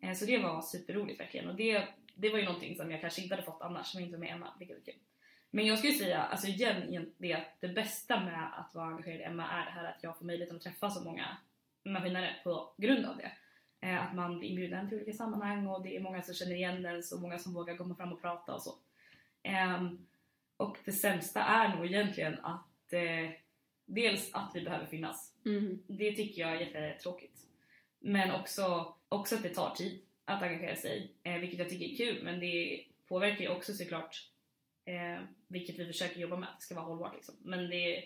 Eh, 0.02 0.14
så 0.14 0.26
det 0.26 0.38
var 0.38 0.62
superroligt 0.62 1.20
verkligen 1.20 1.50
och 1.50 1.56
det, 1.56 1.88
det 2.16 2.30
var 2.30 2.40
ju 2.40 2.46
någonting 2.46 2.76
som 2.76 2.92
jag 2.92 3.02
kanske 3.02 3.22
inte 3.22 3.36
hade 3.36 3.46
fått 3.46 3.62
annars 3.62 3.88
som 3.88 4.00
jag 4.00 4.08
inte 4.08 4.18
var 4.18 4.26
med 4.26 4.34
Emma, 4.34 4.54
vilket 4.60 4.78
var 4.78 4.84
kul. 4.84 5.02
Men 5.52 5.66
jag 5.66 5.78
skulle 5.78 5.94
säga, 5.94 6.22
alltså 6.22 6.48
igen, 6.48 7.14
det 7.18 7.34
att 7.34 7.62
det 7.62 7.68
bästa 7.68 8.20
med 8.20 8.60
att 8.60 8.76
vara 8.76 8.88
engagerad 8.88 9.20
i 9.20 9.24
Emma 9.24 9.50
är 9.52 9.66
det 9.66 9.72
här 9.72 9.86
att 9.86 10.04
jag 10.04 10.18
får 10.18 10.26
möjligheten 10.26 10.58
att 10.58 10.64
träffa 10.64 10.90
så 10.90 11.04
många 11.04 11.38
maskinare 11.86 12.36
på 12.44 12.74
grund 12.78 13.06
av 13.06 13.18
det. 13.18 13.32
Eh, 13.82 14.06
att 14.08 14.16
man 14.16 14.40
blir 14.40 14.50
inbjuden 14.50 14.90
till 14.90 14.98
olika 14.98 15.14
sammanhang 15.14 15.68
och 15.68 15.84
det 15.84 15.96
är 15.96 16.00
många 16.00 16.22
som 16.22 16.34
känner 16.34 16.56
igen 16.56 16.86
en 16.86 17.04
och 17.14 17.22
många 17.22 17.40
som 17.40 17.54
vågar 17.54 17.78
komma 17.78 17.96
fram 17.96 18.14
och 18.14 18.22
prata 18.22 18.54
och 18.56 18.62
så. 18.62 18.76
Ehm, 19.44 20.06
och 20.58 20.78
det 20.86 20.92
sämsta 20.92 21.44
är 21.44 21.76
nog 21.76 21.86
egentligen 21.86 22.40
att 22.40 22.94
eh, 22.94 23.32
dels 23.86 24.34
att 24.34 24.52
vi 24.56 24.62
behöver 24.62 24.86
finnas. 24.86 25.34
Mm. 25.46 25.84
Det 25.88 26.12
tycker 26.16 26.42
jag 26.42 26.52
är 26.56 26.60
jättetråkigt. 26.60 27.40
Men 28.00 28.32
också, 28.32 28.94
också 29.10 29.36
att 29.36 29.44
det 29.44 29.50
tar 29.50 29.76
tid 29.76 30.02
att 30.26 30.44
engagera 30.44 30.76
sig, 30.76 31.12
eh, 31.24 31.38
vilket 31.38 31.60
jag 31.60 31.70
tycker 31.70 31.86
är 31.86 31.98
kul 31.98 32.24
men 32.24 32.40
det 32.40 32.84
påverkar 33.08 33.42
ju 33.42 33.50
också 33.50 33.74
såklart 33.74 34.32
eh, 34.86 35.24
vilket 35.48 35.80
vi 35.80 35.86
försöker 35.86 36.20
jobba 36.20 36.38
med, 36.38 36.50
att 36.50 36.60
det 36.60 36.66
ska 36.66 36.76
vara 36.76 36.86
hållbart 36.86 37.14
liksom. 37.16 37.36
Men 37.42 37.70
det, 37.70 38.04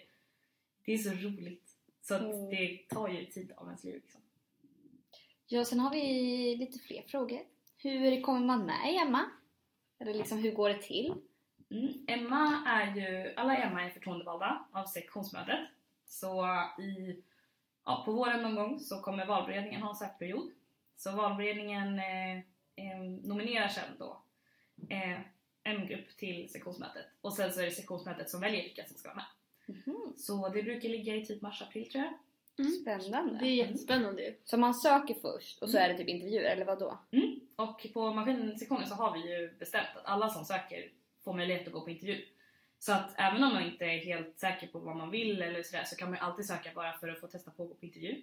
det 0.86 0.94
är 0.94 0.98
så 0.98 1.10
roligt 1.10 1.78
så 2.02 2.16
att 2.16 2.22
Mm. 2.22 2.50
det 2.50 2.80
tar 2.90 3.10
ju 3.10 3.26
tid 3.26 3.52
av 3.58 3.66
ens 3.68 3.84
liv 3.84 3.94
liksom. 3.94 4.21
Ja, 5.54 5.66
sen 5.66 5.80
har 5.80 5.92
vi 5.92 6.56
lite 6.60 6.80
fler 6.80 7.02
frågor. 7.02 7.40
Hur 7.78 8.22
kommer 8.22 8.40
man 8.40 8.66
med 8.66 8.94
i 8.94 8.98
Emma? 8.98 9.26
Eller 10.00 10.14
liksom 10.14 10.38
hur 10.38 10.52
går 10.52 10.70
det 10.70 10.82
till? 10.82 11.14
Mm. 11.72 11.94
Emma 12.08 12.64
är 12.68 12.96
ju, 12.96 13.34
alla 13.36 13.58
Emma 13.58 13.84
är 13.84 13.90
förtroendevalda 13.90 14.66
av 14.72 14.86
sektionsmötet. 14.86 15.60
Så 16.06 16.46
i, 16.80 17.24
ja, 17.86 18.02
på 18.06 18.12
våren 18.12 18.42
någon 18.42 18.56
gång 18.56 18.80
så 18.80 19.02
kommer 19.02 19.26
valberedningen 19.26 19.82
ha 19.82 19.90
en 19.90 19.96
sökperiod. 19.96 20.52
Så 20.98 21.12
valberedningen 21.12 22.00
eh, 22.00 22.38
eh, 22.76 23.02
nominerar 23.24 23.68
sen 23.68 23.96
då 24.00 24.22
eh, 24.90 25.20
en 25.64 25.88
grupp 25.88 26.18
till 26.18 26.50
sektionsmötet. 26.50 27.06
Och 27.22 27.34
sen 27.34 27.54
så 27.54 27.60
är 27.62 27.66
det 27.66 27.72
sektionsmötet 27.72 28.30
som 28.30 28.42
väljer 28.42 28.64
vilka 28.64 28.86
som 28.86 28.98
ska 28.98 29.10
vara 29.10 29.16
med. 29.16 29.76
Mhm, 29.78 30.14
Så 30.18 30.50
det 30.50 30.64
brukar 30.64 30.90
ligga 30.90 31.16
i 31.16 31.26
typ 31.26 31.42
mars-april 31.42 31.92
tror 31.92 32.04
jag. 32.04 32.14
Spännande. 32.82 33.40
Det 33.40 33.46
är 33.48 33.56
jättespännande 33.56 34.22
ju. 34.24 34.36
Så 34.44 34.58
man 34.58 34.74
söker 34.74 35.14
först 35.14 35.62
och 35.62 35.70
så 35.70 35.78
är 35.78 35.90
det 35.90 35.98
typ 35.98 36.08
intervjuer, 36.08 36.52
eller 36.52 36.66
vad 36.66 36.80
då? 36.80 37.00
Mm. 37.12 37.40
Och 37.56 37.88
på 37.94 38.14
maskinsektionen 38.14 38.88
så 38.88 38.96
har 38.96 39.14
vi 39.14 39.20
ju 39.40 39.54
bestämt 39.60 39.88
att 39.96 40.06
alla 40.06 40.30
som 40.30 40.46
söker 40.46 40.92
får 41.24 41.34
möjlighet 41.34 41.68
att 41.68 41.74
gå 41.74 41.82
på 41.82 41.90
intervju. 41.90 42.26
Så 42.80 42.92
att 42.94 43.14
även 43.18 43.44
om 43.44 43.54
man 43.54 43.64
inte 43.64 43.86
är 43.86 43.98
helt 44.06 44.40
säker 44.40 44.68
på 44.68 44.80
vad 44.80 44.96
man 44.96 45.12
vill 45.12 45.42
eller 45.42 45.64
sådär 45.64 45.84
så 45.84 45.96
kan 45.96 46.10
man 46.10 46.18
ju 46.18 46.24
alltid 46.24 46.46
söka 46.48 46.70
bara 46.76 46.94
för 46.94 47.08
att 47.10 47.20
få 47.20 47.28
testa 47.28 47.52
på 47.52 47.64
att 47.64 47.70
gå 47.70 47.76
på 47.76 47.86
intervju. 47.86 48.22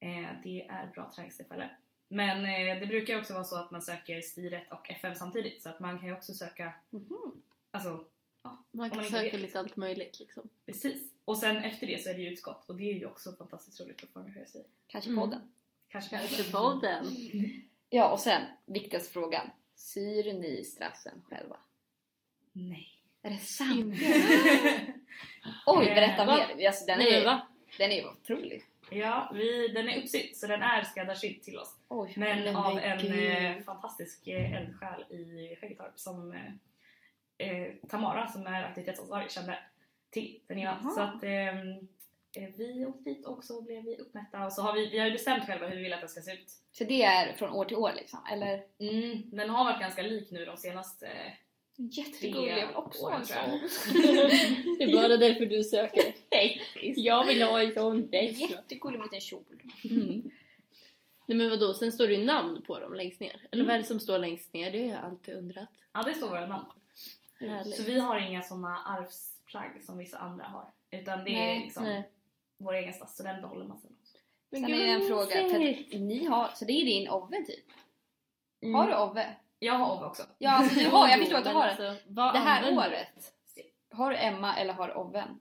Eh, 0.00 0.28
det 0.44 0.66
är 0.68 0.86
bra 0.94 1.12
träningstillfälle. 1.14 1.70
Men 2.08 2.38
eh, 2.44 2.80
det 2.80 2.86
brukar 2.86 3.18
också 3.18 3.34
vara 3.34 3.44
så 3.44 3.56
att 3.56 3.70
man 3.70 3.82
söker 3.82 4.20
styret 4.20 4.72
och 4.72 4.90
FM 4.90 5.14
samtidigt 5.14 5.62
så 5.62 5.68
att 5.68 5.80
man 5.80 5.98
kan 5.98 6.08
ju 6.08 6.14
också 6.14 6.32
söka, 6.34 6.72
Mhm. 6.90 7.42
alltså 7.70 8.04
Man 8.46 8.60
man 8.70 8.90
kan 8.90 8.98
inte 9.04 9.10
söka 9.10 9.36
lite 9.36 9.58
allt 9.58 9.76
möjligt 9.76 10.20
liksom. 10.20 10.48
precis. 10.66 11.12
Och 11.24 11.38
sen 11.38 11.56
efter 11.56 11.86
det 11.86 12.02
så 12.02 12.10
är 12.10 12.14
det 12.14 12.20
ju 12.20 12.28
utskott 12.30 12.64
och 12.70 12.76
det 12.76 12.90
är 12.90 12.94
ju 12.94 13.06
också 13.06 13.32
fantastiskt 13.32 13.80
roligt 13.80 14.02
att 14.04 14.08
få 14.10 14.18
engagera 14.18 14.46
sig 14.46 14.60
i. 14.60 14.64
Kanske 14.86 15.10
Mm. 15.10 15.20
podden. 15.20 15.40
Kanske 15.88 16.10
Kanske 16.18 16.52
podden. 16.52 17.04
Ja, 17.90 18.10
och 18.12 18.20
sen 18.20 18.42
viktigaste 18.66 19.12
frågan. 19.12 19.50
Syr 19.74 20.32
ni 20.32 20.64
strassen 20.64 21.22
själva? 21.28 21.56
Nej. 22.52 22.88
Är 23.22 23.30
det 23.30 23.38
sant? 23.38 23.94
Oj, 25.66 25.86
Eh, 25.88 25.94
berätta 25.94 26.24
va? 26.24 26.46
mer. 26.56 26.66
Alltså, 26.66 26.86
den, 26.86 26.98
Nej 26.98 27.14
är, 27.14 27.24
va? 27.24 27.46
den 27.78 27.92
är 27.92 27.96
ju 27.96 28.08
otrolig. 28.08 28.62
Ja, 28.90 29.30
vi, 29.34 29.68
den 29.68 29.88
är 29.88 30.02
uppsydd 30.02 30.36
så 30.36 30.46
den 30.46 30.62
är 30.62 30.82
skräddarsydd 30.84 31.42
till 31.42 31.58
oss. 31.58 31.76
Oj. 31.88 32.12
Men 32.16 32.56
av 32.56 32.78
en 32.78 33.12
eh, 33.12 33.62
fantastisk 33.62 34.26
eh, 34.26 34.52
eldsjäl 34.52 35.00
i 35.12 35.56
Skäggetorp 35.60 35.98
som 35.98 36.32
eh, 36.32 36.40
eh, 37.38 37.88
Tamara 37.88 38.26
som 38.28 38.46
är 38.46 38.62
aktivitetsansvarig 38.64 39.30
kände 39.30 39.58
till 40.10 40.40
den. 40.46 40.58
Jaha. 40.58 40.90
Så 40.90 41.00
att 41.00 41.22
ehm, 41.24 41.68
eh, 42.36 42.48
vi 42.56 42.86
åkte 42.86 43.10
dit 43.10 43.26
och 43.26 43.44
så 43.44 43.62
blev 43.62 43.84
vi 43.84 43.96
uppmätta 43.96 44.44
och 44.46 44.52
så 44.52 44.62
har 44.62 44.72
vi, 44.74 44.86
vi 44.90 44.98
har 44.98 45.06
ju 45.06 45.12
bestämt 45.12 45.44
själva 45.46 45.66
hur 45.66 45.76
vi 45.76 45.82
vill 45.82 45.92
att 45.92 46.00
den 46.00 46.08
ska 46.08 46.20
se 46.20 46.32
ut. 46.32 46.52
Så 46.72 46.84
det 46.84 47.02
är 47.02 47.32
från 47.32 47.50
år 47.50 47.64
till 47.64 47.76
år 47.76 47.92
liksom? 47.96 48.18
Eller? 48.32 48.62
Mm, 48.78 49.22
den 49.30 49.50
har 49.50 49.64
varit 49.64 49.80
ganska 49.80 50.02
lik 50.02 50.30
nu 50.30 50.44
de 50.44 50.56
senaste 50.56 51.08
Jättegullig. 51.78 52.50
Jag 52.52 52.66
vill 52.66 52.76
också 52.76 53.06
ha 53.06 53.14
en 53.18 53.26
sån. 53.26 53.60
Det 54.78 54.84
är 54.84 54.92
bara 54.92 55.16
därför 55.16 55.46
du 55.46 55.64
söker. 55.64 56.14
Jag 56.96 57.26
vill 57.26 57.42
ha 57.42 57.62
en 57.62 57.74
sån. 57.74 58.08
Jättegullig 58.12 59.00
liten 59.02 59.20
kjol. 59.20 59.62
Mm. 59.90 60.30
Nej 61.26 61.38
men 61.38 61.50
vadå, 61.50 61.74
sen 61.74 61.92
står 61.92 62.06
det 62.06 62.14
ju 62.14 62.24
namn 62.24 62.62
på 62.66 62.78
dem 62.80 62.94
längst 62.94 63.20
ner. 63.20 63.46
Eller 63.50 63.62
Mm. 63.62 63.66
vad 63.66 63.74
är 63.74 63.78
det 63.78 63.84
som 63.86 64.00
står 64.00 64.18
längst 64.18 64.52
ner? 64.54 64.70
Det 64.70 64.88
har 64.88 64.94
jag 64.94 65.04
alltid 65.04 65.34
undrat. 65.36 65.68
Ja, 65.92 66.02
det 66.02 66.14
står 66.14 66.28
våra 66.28 66.46
namn. 66.46 66.66
Härligt. 67.40 67.76
Så 67.76 67.82
vi 67.82 68.00
har 68.00 68.18
inga 68.18 68.42
såna 68.42 68.78
arvsplagg 68.78 69.82
som 69.82 69.98
vissa 69.98 70.18
andra 70.18 70.44
har. 70.44 70.70
Utan 70.90 71.24
det 71.24 71.30
är 71.30 71.46
Nej, 71.46 71.60
liksom 71.64 71.84
nej. 71.84 72.10
vår 72.58 72.74
egen 72.74 72.94
stads, 72.94 73.16
så 73.16 73.22
den 73.22 73.40
behåller 73.40 73.64
man 73.64 73.78
sen. 73.78 73.96
Men 74.50 74.60
Sen 74.60 74.70
gud, 74.70 74.80
är 74.80 74.86
det 74.86 74.92
en 74.92 75.08
fråga. 75.08 75.48
För 75.48 75.98
ni 75.98 76.24
har, 76.26 76.48
så 76.54 76.64
det 76.64 76.72
är 76.72 76.84
din 76.84 77.08
Ove 77.10 77.36
typ? 77.36 77.64
Mm. 78.62 78.74
Har 78.74 78.86
du 78.86 78.96
Ove? 78.96 79.36
Jag 79.58 79.74
har 79.74 79.96
Ove 79.96 80.06
också. 80.06 80.22
Ja, 80.38 80.50
alltså 80.50 80.78
du 80.78 80.90
har, 80.90 81.08
jag 81.08 81.18
förstår 81.18 81.38
att 81.38 81.44
du 81.44 81.50
har 81.50 81.66
det. 81.66 81.88
alltså, 81.90 82.08
Det 82.32 82.38
här 82.38 82.78
året 82.78 83.32
har 83.96 84.10
du 84.10 84.16
Emma 84.16 84.56
eller 84.56 84.72
har 84.72 84.88
du 84.88 84.94
Oven? 84.94 85.40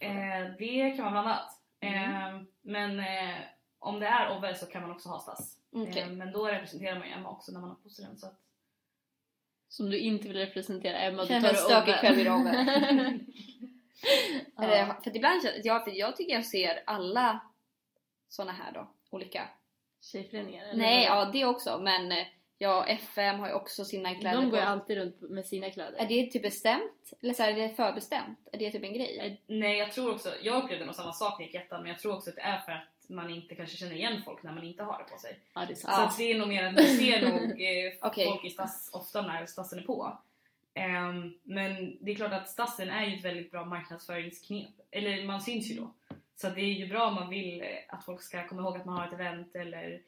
Eh, 0.00 0.10
det 0.58 0.90
kan 0.90 1.04
vara 1.04 1.10
blandat. 1.10 1.60
Mm. 1.80 2.34
Eh, 2.34 2.42
men 2.62 3.00
eh, 3.00 3.36
om 3.78 4.00
det 4.00 4.06
är 4.06 4.36
Ove 4.36 4.54
så 4.54 4.66
kan 4.66 4.82
man 4.82 4.90
också 4.90 5.08
ha 5.08 5.20
Stas. 5.20 5.56
Okej. 5.72 6.02
Eh, 6.02 6.08
men 6.08 6.32
då 6.32 6.46
representerar 6.46 6.98
man 6.98 7.08
ju 7.08 7.14
Emma 7.14 7.30
också 7.30 7.52
när 7.52 7.60
man 7.60 7.68
har 7.68 7.76
på 7.76 7.88
sig 7.88 8.04
den. 8.04 8.18
Så 8.18 8.26
att, 8.26 8.40
Som 9.68 9.90
du 9.90 9.98
inte 9.98 10.28
vill 10.28 10.36
representera 10.36 10.98
Emma, 10.98 11.26
Känner 11.26 11.40
tar 11.40 11.48
du 11.48 11.56
stökig 11.56 11.94
själv 11.94 12.18
i. 12.18 12.22
Eller, 14.58 14.76
ja. 14.76 14.96
för 15.02 15.10
att 15.10 15.16
ibland 15.16 15.42
känner 15.42 15.60
jag, 15.64 15.84
för 15.84 15.90
jag 15.90 16.16
tycker 16.16 16.32
jag 16.32 16.46
ser 16.46 16.82
alla 16.86 17.40
såna 18.28 18.52
här 18.52 18.72
då, 18.72 18.90
olika. 19.10 19.48
Tjejföreningar? 20.00 20.66
Nej, 20.74 21.04
ja 21.04 21.30
det 21.32 21.44
också 21.44 21.78
men 21.78 22.12
eh, 22.12 22.26
ja, 22.58 22.86
FM 22.86 23.40
har 23.40 23.48
ju 23.48 23.54
också 23.54 23.84
sina 23.84 24.14
kläder 24.14 24.36
De 24.36 24.50
går 24.50 24.58
ju 24.58 24.64
alltid 24.64 24.96
runt 24.96 25.20
med 25.20 25.46
sina 25.46 25.70
kläder. 25.70 25.98
Är 25.98 26.06
det 26.06 26.30
typ 26.30 26.42
bestämt? 26.42 27.12
Eller 27.22 27.34
så 27.34 27.42
här, 27.42 27.52
är 27.52 27.56
det 27.56 27.68
förbestämt? 27.68 28.48
Är 28.52 28.58
det 28.58 28.70
typ 28.70 28.84
en 28.84 28.94
grej? 28.94 29.16
Nej. 29.18 29.42
nej 29.46 29.78
jag 29.78 29.92
tror 29.92 30.14
också, 30.14 30.32
jag 30.42 30.64
upplevde 30.64 30.84
nog 30.84 30.94
samma 30.94 31.12
sak 31.12 31.38
när 31.38 31.46
jag 31.46 31.52
gick 31.52 31.62
ettan 31.62 31.82
men 31.82 31.90
jag 31.90 31.98
tror 31.98 32.16
också 32.16 32.30
att 32.30 32.36
det 32.36 32.42
är 32.42 32.58
för 32.58 32.72
att 32.72 32.97
man 33.08 33.30
inte 33.30 33.54
kanske 33.54 33.76
känner 33.76 33.94
igen 33.94 34.22
folk 34.24 34.42
när 34.42 34.52
man 34.52 34.64
inte 34.64 34.82
har 34.82 34.98
det 34.98 35.04
på 35.12 35.18
sig. 35.18 35.38
Ja, 35.54 35.66
det 35.66 35.72
är 35.72 35.74
sant. 35.74 35.94
Så 35.94 36.02
att 36.02 36.18
det 36.18 36.32
är 36.32 36.38
nog 36.38 36.48
mer 36.48 36.64
att 36.64 36.74
man 36.74 36.84
ser 36.84 37.30
nog 37.30 37.60
eh, 37.60 37.92
Okej. 38.02 38.26
folk 38.26 38.44
i 38.44 38.50
stass 38.50 38.90
ofta 38.92 39.22
när 39.22 39.46
stassen 39.46 39.78
är 39.78 39.82
på. 39.82 40.18
Ehm, 40.74 41.38
men 41.42 41.98
det 42.00 42.10
är 42.10 42.14
klart 42.14 42.32
att 42.32 42.48
stassen 42.48 42.90
är 42.90 43.06
ju 43.06 43.16
ett 43.16 43.24
väldigt 43.24 43.50
bra 43.50 43.64
marknadsföringsknep. 43.64 44.70
Eller 44.90 45.24
man 45.24 45.40
syns 45.40 45.70
ju 45.70 45.74
då. 45.74 45.94
Så 46.36 46.48
det 46.48 46.60
är 46.60 46.72
ju 46.72 46.86
bra 46.86 47.08
om 47.08 47.14
man 47.14 47.28
vill 47.28 47.60
eh, 47.60 47.68
att 47.88 48.04
folk 48.04 48.22
ska 48.22 48.48
komma 48.48 48.62
ihåg 48.62 48.76
att 48.76 48.84
man 48.84 48.96
har 48.96 49.06
ett 49.06 49.12
event 49.12 49.54
eller 49.54 50.02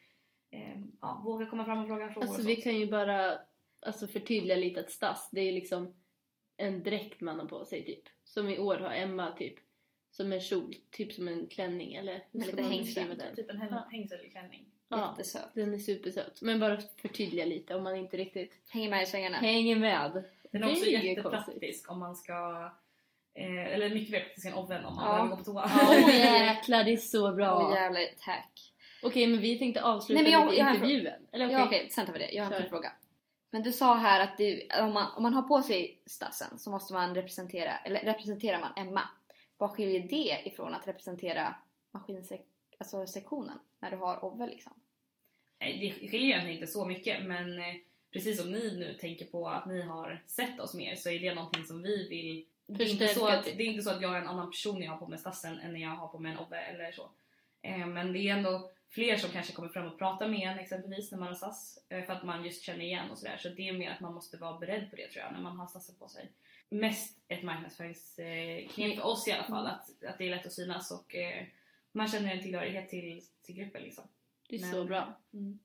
ehm, 0.51 0.93
ja, 1.01 1.23
våga 1.25 1.47
komma 1.47 1.65
fram 1.65 1.79
och 1.79 1.89
fråga 1.89 2.09
frågor 2.09 2.29
Alltså 2.29 2.43
vi 2.43 2.57
kan 2.57 2.77
ju 2.77 2.87
bara 2.87 3.39
alltså, 3.87 4.07
förtydliga 4.07 4.57
lite 4.57 4.81
att 4.81 4.91
stass, 4.91 5.29
det 5.33 5.41
är 5.41 5.53
liksom 5.53 5.95
en 6.57 6.83
dräkt 6.83 7.21
man 7.21 7.41
har 7.41 7.47
på 7.47 7.65
sig 7.65 7.85
typ. 7.85 8.05
Som 8.25 8.49
i 8.49 8.59
år 8.59 8.77
har 8.77 8.91
Emma 8.91 9.33
typ 9.33 9.55
som 10.11 10.33
en 10.33 10.41
kjol, 10.41 10.75
typ 10.91 11.13
som 11.13 11.29
en 11.29 11.47
klänning 11.47 11.95
eller 11.95 12.25
hur 12.33 12.41
ska 12.41 12.63
man 12.63 12.71
beskriva 12.79 13.15
den? 13.15 13.37
Typ 13.37 13.51
en 13.51 13.57
Ja. 13.59 13.65
häng- 13.77 13.91
hängselklänning. 13.91 14.65
Ja, 14.89 15.15
Jättesöt. 15.19 15.55
den 15.55 15.75
är 15.75 15.79
supersöt. 15.79 16.43
Men 16.43 16.61
bara 16.61 16.79
förtydliga 17.03 17.45
lite 17.47 17.75
om 17.75 17.83
man 17.85 17.97
inte 17.97 18.17
riktigt 18.17 18.53
Hänger 18.69 18.91
med 18.91 19.03
i 19.03 19.07
svängarna. 19.07 19.37
hänger 19.37 19.77
med. 19.77 20.25
Den 20.53 20.63
är 20.65 20.71
också 20.71 20.85
ju 20.85 21.09
jättepraktisk 21.09 21.91
om 21.91 21.99
man 21.99 22.17
ska 22.17 22.71
eh, 23.35 23.67
eller 23.75 23.91
mycket 23.91 24.11
mer 24.13 24.21
praktisk 24.21 24.47
än 24.47 24.55
oven 24.55 24.85
om 24.85 24.95
man 24.95 25.05
Ja. 25.07 25.13
behöver 25.13 25.31
gå 25.31 25.37
på 25.37 25.45
toa. 25.45 25.65
Åh 25.65 25.91
oh, 26.09 26.15
jäklar, 26.15 26.85
det 26.85 26.93
är 26.93 26.97
så 26.97 27.33
bra! 27.33 27.67
Åh 27.69 27.75
jävlar, 27.75 28.01
ett 28.01 28.21
hack. 28.21 28.73
Okej, 29.03 29.27
men 29.27 29.41
vi 29.41 29.59
tänkte 29.59 29.83
avsluta 29.83 30.23
Nej, 30.23 30.33
men 30.33 30.41
jag- 30.41 30.55
jag 30.55 30.69
en 30.69 30.75
intervjun. 30.75 31.07
Eller 31.33 31.47
okej. 31.47 31.57
Ja 31.59 31.67
okej, 31.67 31.89
sen 31.91 32.07
tar 32.07 32.13
vi 32.13 32.19
det. 32.19 32.31
Jag 32.33 32.45
har 32.45 32.51
en 32.53 32.57
Kör. 32.57 32.61
till 32.61 32.71
fråga. 32.71 32.93
Men 33.51 33.63
du 33.63 33.73
sa 33.73 33.95
här 33.95 34.21
att 34.21 34.39
det, 34.39 34.69
om, 34.81 34.93
man, 34.93 35.07
om 35.17 35.23
man 35.23 35.35
har 35.35 35.43
på 35.43 35.63
sig 35.63 36.03
stassen 36.07 36.59
så 36.59 36.71
måste 36.71 36.93
man 36.93 37.15
representera, 37.15 37.77
eller 37.79 38.01
representerar 38.01 38.61
man 38.61 38.73
Emma. 38.77 39.03
Vad 39.61 39.71
skiljer 39.71 40.01
det 40.01 40.43
ifrån 40.45 40.75
att 40.75 40.89
representera 40.89 41.55
maskinsektionen 41.91 42.49
alltså 42.79 43.61
när 43.79 43.91
du 43.91 43.97
har 43.97 44.25
Ove 44.25 44.47
liksom? 44.47 44.73
Nej, 45.59 45.95
det 46.01 46.09
skiljer 46.09 46.29
egentligen 46.29 46.57
inte 46.57 46.73
så 46.73 46.85
mycket 46.85 47.25
men 47.25 47.59
eh, 47.59 47.75
precis 48.13 48.41
som 48.41 48.53
ni 48.53 48.77
nu 48.77 48.95
tänker 48.95 49.27
på 49.27 49.49
att 49.49 49.67
ni 49.67 49.83
har 49.83 50.23
sett 50.27 50.61
oss 50.61 50.75
mer 50.75 50.95
så 50.95 51.11
är 51.11 51.19
det 51.19 51.35
någonting 51.35 51.65
som 51.65 51.83
vi 51.83 52.09
vill 52.09 52.47
det 52.67 52.85
är, 52.85 52.89
inte 52.89 53.09
så 53.09 53.27
att, 53.29 53.45
det 53.45 53.63
är 53.63 53.67
inte 53.67 53.83
så 53.83 53.91
att 53.91 54.03
jag 54.03 54.17
är 54.17 54.21
en 54.21 54.29
annan 54.29 54.51
person 54.51 54.79
när 54.79 54.87
jag 54.87 54.93
har 54.93 54.99
på 54.99 55.07
mig 55.07 55.19
stassen 55.19 55.59
än 55.59 55.73
när 55.73 55.81
jag 55.81 55.97
har 55.97 56.09
på 56.09 56.19
mig 56.19 56.33
en 56.33 56.39
obbe 56.39 56.59
eller 56.59 56.93
så. 56.93 57.11
Eh, 57.63 57.87
men 57.87 58.13
det 58.13 58.19
är 58.19 58.37
ändå 58.37 58.71
fler 58.89 59.17
som 59.17 59.31
kanske 59.31 59.53
kommer 59.53 59.69
fram 59.69 59.87
och 59.87 59.99
pratar 59.99 60.29
med 60.29 60.49
en 60.49 60.59
exempelvis 60.59 61.11
när 61.11 61.19
man 61.19 61.29
har 61.29 61.35
stass 61.35 61.79
eh, 61.89 62.05
för 62.05 62.13
att 62.13 62.25
man 62.25 62.45
just 62.45 62.63
känner 62.63 62.85
igen 62.85 63.11
och 63.11 63.19
sådär. 63.19 63.37
Så 63.37 63.49
det 63.49 63.69
är 63.69 63.73
mer 63.73 63.91
att 63.91 64.01
man 64.01 64.15
måste 64.15 64.37
vara 64.37 64.59
beredd 64.59 64.91
på 64.91 64.97
det 64.97 65.09
tror 65.09 65.25
jag 65.25 65.33
när 65.33 65.41
man 65.41 65.59
har 65.59 65.67
stassen 65.67 65.95
på 65.99 66.09
sig. 66.09 66.29
Mest 66.73 67.17
ett 67.29 67.43
marknadsföringsknep 67.43 68.97
för 68.97 69.07
oss 69.07 69.29
i 69.29 69.33
alla 69.33 69.43
fall 69.45 69.67
att, 69.67 70.05
att 70.05 70.19
det 70.19 70.25
är 70.27 70.31
lätt 70.31 70.47
att 70.47 70.53
synas 70.53 70.91
och 70.91 71.15
eh, 71.15 71.45
man 71.93 72.09
känner 72.09 72.33
en 72.35 72.43
tillhörighet 72.43 72.89
till, 72.89 73.21
till 73.43 73.55
gruppen 73.55 73.83
liksom. 73.83 74.05
Det 74.49 74.57
är 74.57 74.61
Men- 74.61 74.71
så 74.71 74.85
bra. 74.85 75.15
Mm. 75.35 75.59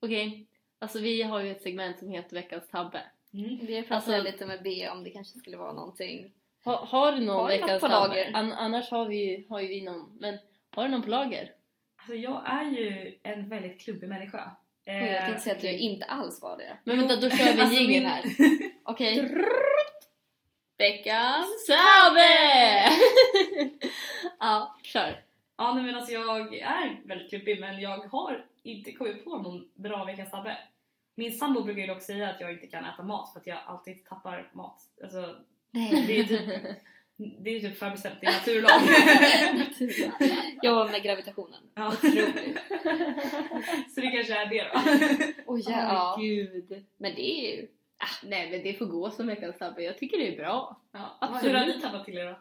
Okej, 0.00 0.46
alltså 0.78 0.98
vi 1.00 1.22
har 1.22 1.40
ju 1.40 1.50
ett 1.50 1.62
segment 1.62 1.98
som 1.98 2.08
heter 2.10 2.34
veckans 2.36 2.68
tabbe. 2.68 3.02
Mm. 3.34 3.58
Vi 3.66 3.82
pratade 3.82 4.16
Alltså- 4.16 4.32
lite 4.32 4.46
med 4.46 4.62
B 4.62 4.88
om 4.88 5.04
det 5.04 5.10
kanske 5.10 5.38
skulle 5.38 5.56
vara 5.56 5.72
någonting. 5.72 6.32
Ha, 6.64 6.84
har 6.84 7.12
du 7.12 7.20
någon 7.24 7.36
Har 7.36 7.48
veckans 7.48 7.80
på 7.82 7.88
tabbe? 7.88 8.08
lager? 8.08 8.30
An, 8.34 8.52
annars 8.52 8.90
har 8.90 9.06
vi, 9.06 9.46
har 9.48 9.60
ju 9.60 9.68
vi 9.68 9.80
någon. 9.82 10.16
Men 10.20 10.38
har 10.70 10.84
du 10.84 10.90
någon 10.90 11.02
på 11.02 11.10
lager? 11.10 11.52
Alltså 11.96 12.14
jag 12.14 12.42
är 12.46 12.64
ju 12.70 13.18
en 13.22 13.48
väldigt 13.48 13.80
klumpig 13.80 14.08
människa. 14.08 14.50
Och 14.86 14.92
jag 14.92 15.20
tänkte 15.24 15.42
säga 15.42 15.54
att 15.54 15.60
du 15.62 15.68
okej. 15.68 15.78
inte 15.80 16.04
alls 16.04 16.42
var 16.42 16.58
det. 16.58 16.76
Men 16.84 16.96
vänta, 16.98 17.16
då 17.16 17.30
kör 17.30 17.54
vi 17.54 17.60
Alltså, 17.60 17.80
jingel 17.80 18.02
min- 18.02 18.06
här. 18.06 18.24
Okej. 18.84 19.16
Veckans 20.78 21.66
Tabbe! 21.66 22.88
ja, 24.40 24.76
kör. 24.82 25.22
Ja 25.56 25.74
nej, 25.74 25.84
men 25.84 25.94
alltså 25.94 26.12
jag 26.12 26.54
är 26.54 27.00
väldigt 27.04 27.30
klumpig 27.30 27.60
men 27.60 27.80
jag 27.80 27.98
har 27.98 28.44
inte 28.62 28.92
kommit 28.92 29.24
på 29.24 29.38
någon 29.38 29.68
bra 29.74 30.04
veckans 30.04 30.30
tabbe. 30.30 30.58
Min 31.14 31.32
sambo 31.32 31.62
brukar 31.62 31.80
ju 31.80 31.86
dock 31.86 32.02
säga 32.02 32.30
att 32.30 32.40
jag 32.40 32.52
inte 32.52 32.66
kan 32.66 32.84
äta 32.84 33.02
mat 33.02 33.32
för 33.32 33.40
att 33.40 33.46
jag 33.46 33.58
alltid 33.66 34.04
tappar 34.04 34.50
mat. 34.52 34.82
Alltså 35.02 35.36
Nej. 35.70 36.04
det 36.06 36.18
är 36.20 36.24
typ, 36.24 36.76
det 37.38 37.50
är 37.50 37.60
typ 37.60 37.78
förbestämt, 37.78 38.14
det 38.20 38.26
är 38.26 38.32
naturlag. 38.32 38.80
Jag 40.62 40.74
var 40.74 40.88
med 40.88 41.02
gravitationen. 41.02 41.60
ja. 41.74 41.88
Otroligt. 41.88 42.58
Så 43.94 44.00
det 44.00 44.10
kanske 44.10 44.34
är 44.34 44.46
det 44.46 44.62
då. 44.62 44.80
Åh 45.46 45.60
ja. 45.66 46.16
gud. 46.20 46.84
Men 46.96 47.14
det 47.14 47.30
är 47.30 47.56
ju... 47.56 47.68
Nej 48.22 48.50
men 48.50 48.62
det 48.62 48.74
får 48.74 48.86
gå 48.86 49.10
som 49.10 49.26
veckans 49.26 49.58
tabbe. 49.58 49.82
Jag 49.82 49.98
tycker 49.98 50.18
det 50.18 50.34
är 50.34 50.36
bra. 50.36 50.80
Ja. 50.92 51.18
Absolut. 51.20 51.54
Hur 51.54 51.58
har 51.58 51.66
ni 51.66 51.80
tappat 51.80 52.04
till 52.04 52.18
er 52.18 52.26
då? 52.26 52.38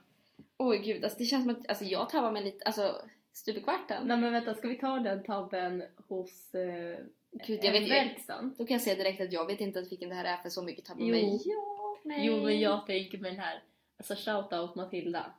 Oj 0.57 0.77
gud, 0.77 1.03
alltså 1.03 1.19
det 1.19 1.25
känns 1.25 1.43
som 1.45 1.55
att 1.55 1.69
alltså, 1.69 1.85
jag 1.85 2.09
tappar 2.09 2.31
mig 2.31 2.43
lite, 2.43 2.65
alltså 2.65 3.01
stup 3.33 3.57
i 3.57 3.61
kvarten. 3.61 4.07
Nej 4.07 4.17
men 4.17 4.33
vänta, 4.33 4.53
ska 4.53 4.67
vi 4.67 4.77
ta 4.77 4.99
den 4.99 5.23
tabben 5.23 5.83
hos 6.07 6.55
eh, 6.55 6.97
Gud, 7.31 7.59
jag 7.63 7.71
vet 7.71 7.91
verkstaden? 7.91 8.55
Då 8.57 8.65
kan 8.65 8.73
jag 8.73 8.81
säga 8.81 8.95
direkt 8.95 9.21
att 9.21 9.33
jag 9.33 9.47
vet 9.47 9.61
inte 9.61 9.81
vilken 9.81 10.09
det 10.09 10.15
här 10.15 10.25
är 10.25 10.37
för 10.37 10.49
så 10.49 10.63
mycket 10.63 10.85
tabbar 10.85 11.05
Jo. 11.05 11.11
mig. 11.11 11.41
Ja, 11.45 11.97
nej. 12.03 12.25
Jo 12.25 12.43
men 12.43 12.59
jag 12.59 12.85
tänker 12.85 13.17
med 13.17 13.31
den 13.31 13.39
här, 13.39 13.63
alltså 13.97 14.15
shoutout 14.15 14.75
Matilda. 14.75 15.33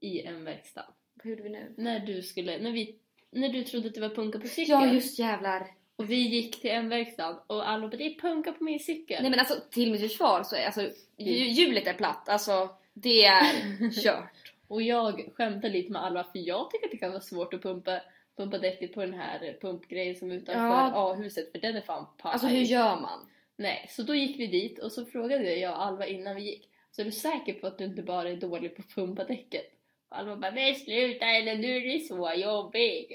I 0.00 0.20
en 0.22 0.44
verkstad. 0.44 0.86
Vad 1.14 1.26
gjorde 1.26 1.42
vi 1.42 1.48
nu? 1.50 1.74
När 1.76 2.00
du 2.00 2.22
skulle, 2.22 2.58
när 2.58 2.72
vi, 2.72 2.98
när 3.30 3.48
du 3.48 3.64
trodde 3.64 3.88
att 3.88 3.94
det 3.94 4.00
var 4.00 4.08
punka 4.08 4.40
på 4.40 4.46
cykel. 4.46 4.70
Ja 4.70 4.92
just 4.92 5.18
jävlar. 5.18 5.66
Och 5.98 6.10
vi 6.10 6.16
gick 6.16 6.60
till 6.60 6.70
en 6.70 6.88
verkstad 6.88 7.42
och 7.46 7.68
alla 7.68 7.88
bara 7.88 7.96
det 7.96 8.04
är 8.06 8.20
punka 8.20 8.52
på 8.52 8.64
min 8.64 8.80
cykel. 8.80 9.18
Nej 9.22 9.30
men 9.30 9.40
alltså 9.40 9.54
till 9.70 9.92
mitt 9.92 10.00
försvar 10.00 10.42
så 10.42 10.56
är 10.56 10.66
alltså 10.66 10.80
hj- 11.16 11.48
hjulet 11.48 11.86
är 11.86 11.92
platt. 11.94 12.28
Alltså 12.28 12.68
det 12.94 13.24
är 13.24 13.44
kört. 14.02 14.52
Och 14.68 14.82
jag 14.82 15.28
skämtade 15.34 15.68
lite 15.72 15.92
med 15.92 16.02
Alva 16.04 16.24
för 16.24 16.38
jag 16.38 16.70
tycker 16.70 16.86
att 16.86 16.90
det 16.90 16.96
kan 16.98 17.10
vara 17.10 17.20
svårt 17.20 17.54
att 17.54 17.62
pumpa, 17.62 18.00
pumpa 18.36 18.58
däcket 18.58 18.94
på 18.94 19.00
den 19.00 19.14
här 19.14 19.56
pumpgrejen 19.60 20.16
som 20.16 20.30
är 20.30 20.34
utanför 20.34 20.60
Ja. 20.66 20.92
A-huset 21.12 21.52
för 21.52 21.58
den 21.58 21.76
är 21.76 21.80
fan 21.80 22.06
paj. 22.22 22.32
Alltså 22.32 22.46
hur 22.46 22.62
gör 22.62 23.00
man? 23.00 23.18
Nej, 23.56 23.86
så 23.90 24.02
då 24.02 24.14
gick 24.14 24.38
vi 24.40 24.46
dit 24.46 24.78
och 24.78 24.92
så 24.92 25.04
frågade 25.04 25.54
jag 25.54 25.72
Alva 25.74 26.06
innan 26.06 26.36
vi 26.36 26.42
gick 26.42 26.68
Så 26.90 27.00
är 27.00 27.04
du 27.04 27.12
säker 27.12 27.52
på 27.52 27.66
att 27.66 27.78
du 27.78 27.84
inte 27.84 28.02
bara 28.02 28.30
är 28.30 28.36
dålig 28.36 28.76
på 28.76 28.82
att 28.82 28.94
pumpa 28.94 29.24
däcket? 29.24 29.72
Och 30.08 30.18
Alva 30.18 30.36
bara 30.36 30.50
nej 30.50 30.74
sluta 30.74 31.26
eller 31.26 31.54
nu 31.56 31.76
är 31.76 31.92
det 31.92 32.00
så 32.00 32.32
jobbigt. 32.36 33.12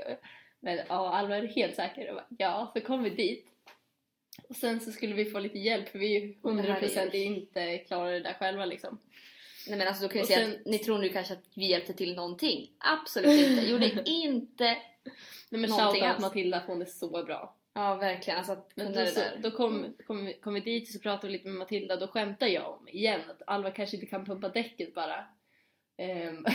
Men 0.64 0.78
ja, 0.90 1.14
Alva 1.14 1.38
är 1.38 1.48
helt 1.48 1.76
säker. 1.76 2.06
Jag 2.06 2.16
bara, 2.16 2.26
ja, 2.38 2.72
så 2.76 2.82
kom 2.82 3.04
vi 3.04 3.10
dit. 3.10 3.46
Och 4.50 4.56
sen 4.56 4.80
så 4.80 4.92
skulle 4.92 5.16
vi 5.16 5.26
få 5.26 5.40
lite 5.40 5.60
hjälp 5.60 5.90
för 5.90 6.00
vi 6.00 6.16
är 6.16 6.20
ju 6.22 6.34
Det 6.44 6.62
här 6.62 6.82
är- 6.84 6.88
100% 7.08 7.16
inte 7.16 7.78
klarar 7.78 8.12
det 8.12 8.20
där 8.20 8.34
själva 8.34 8.66
liksom. 8.66 9.00
Nej 9.68 9.78
men 9.78 9.88
alltså 9.88 10.04
då 10.04 10.10
kan 10.10 10.18
jag 10.18 10.28
säga 10.28 10.40
sen- 10.40 10.52
att 10.60 10.66
ni 10.66 10.78
tror 10.80 10.98
nu 10.98 11.10
kanske 11.10 11.34
att 11.34 11.44
vi 11.54 11.66
hjälpte 11.66 11.94
till 11.94 12.16
någonting. 12.16 12.72
Absolut 12.78 13.50
inte. 13.50 13.66
Gjorde 13.72 14.04
inte. 14.06 14.64
Nej 15.50 15.62
men 15.62 15.70
shoutout 15.70 16.04
alls. 16.04 16.22
Matilda 16.22 16.60
för 16.62 16.68
hon 16.68 16.82
är 16.82 16.86
så 16.86 17.24
bra. 17.24 17.56
Ja 17.74 17.96
verkligen 17.96 18.38
alltså 18.38 18.52
att 18.54 18.72
Men 18.76 18.94
då, 18.94 19.06
så, 19.06 19.22
då 19.40 19.52
kom, 19.52 19.96
kom, 20.08 20.26
vi- 20.26 20.34
kom 20.34 20.54
vi 20.54 20.60
dit 20.60 20.84
och 20.90 20.94
så 20.94 21.00
pratade 21.00 21.28
vi 21.28 21.34
lite 21.34 21.48
med 21.48 21.58
Matilda 21.58 21.96
då 21.96 22.08
skämtade 22.08 22.52
jag 22.52 22.72
om 22.80 22.88
igen 22.88 23.22
att 23.30 23.42
Alva 23.48 23.72
kanske 23.72 23.96
inte 23.96 24.08
kan 24.08 24.26
pumpa 24.26 24.50
däcket 24.50 24.94
bara. 24.96 25.26
Ehm, 25.98 26.46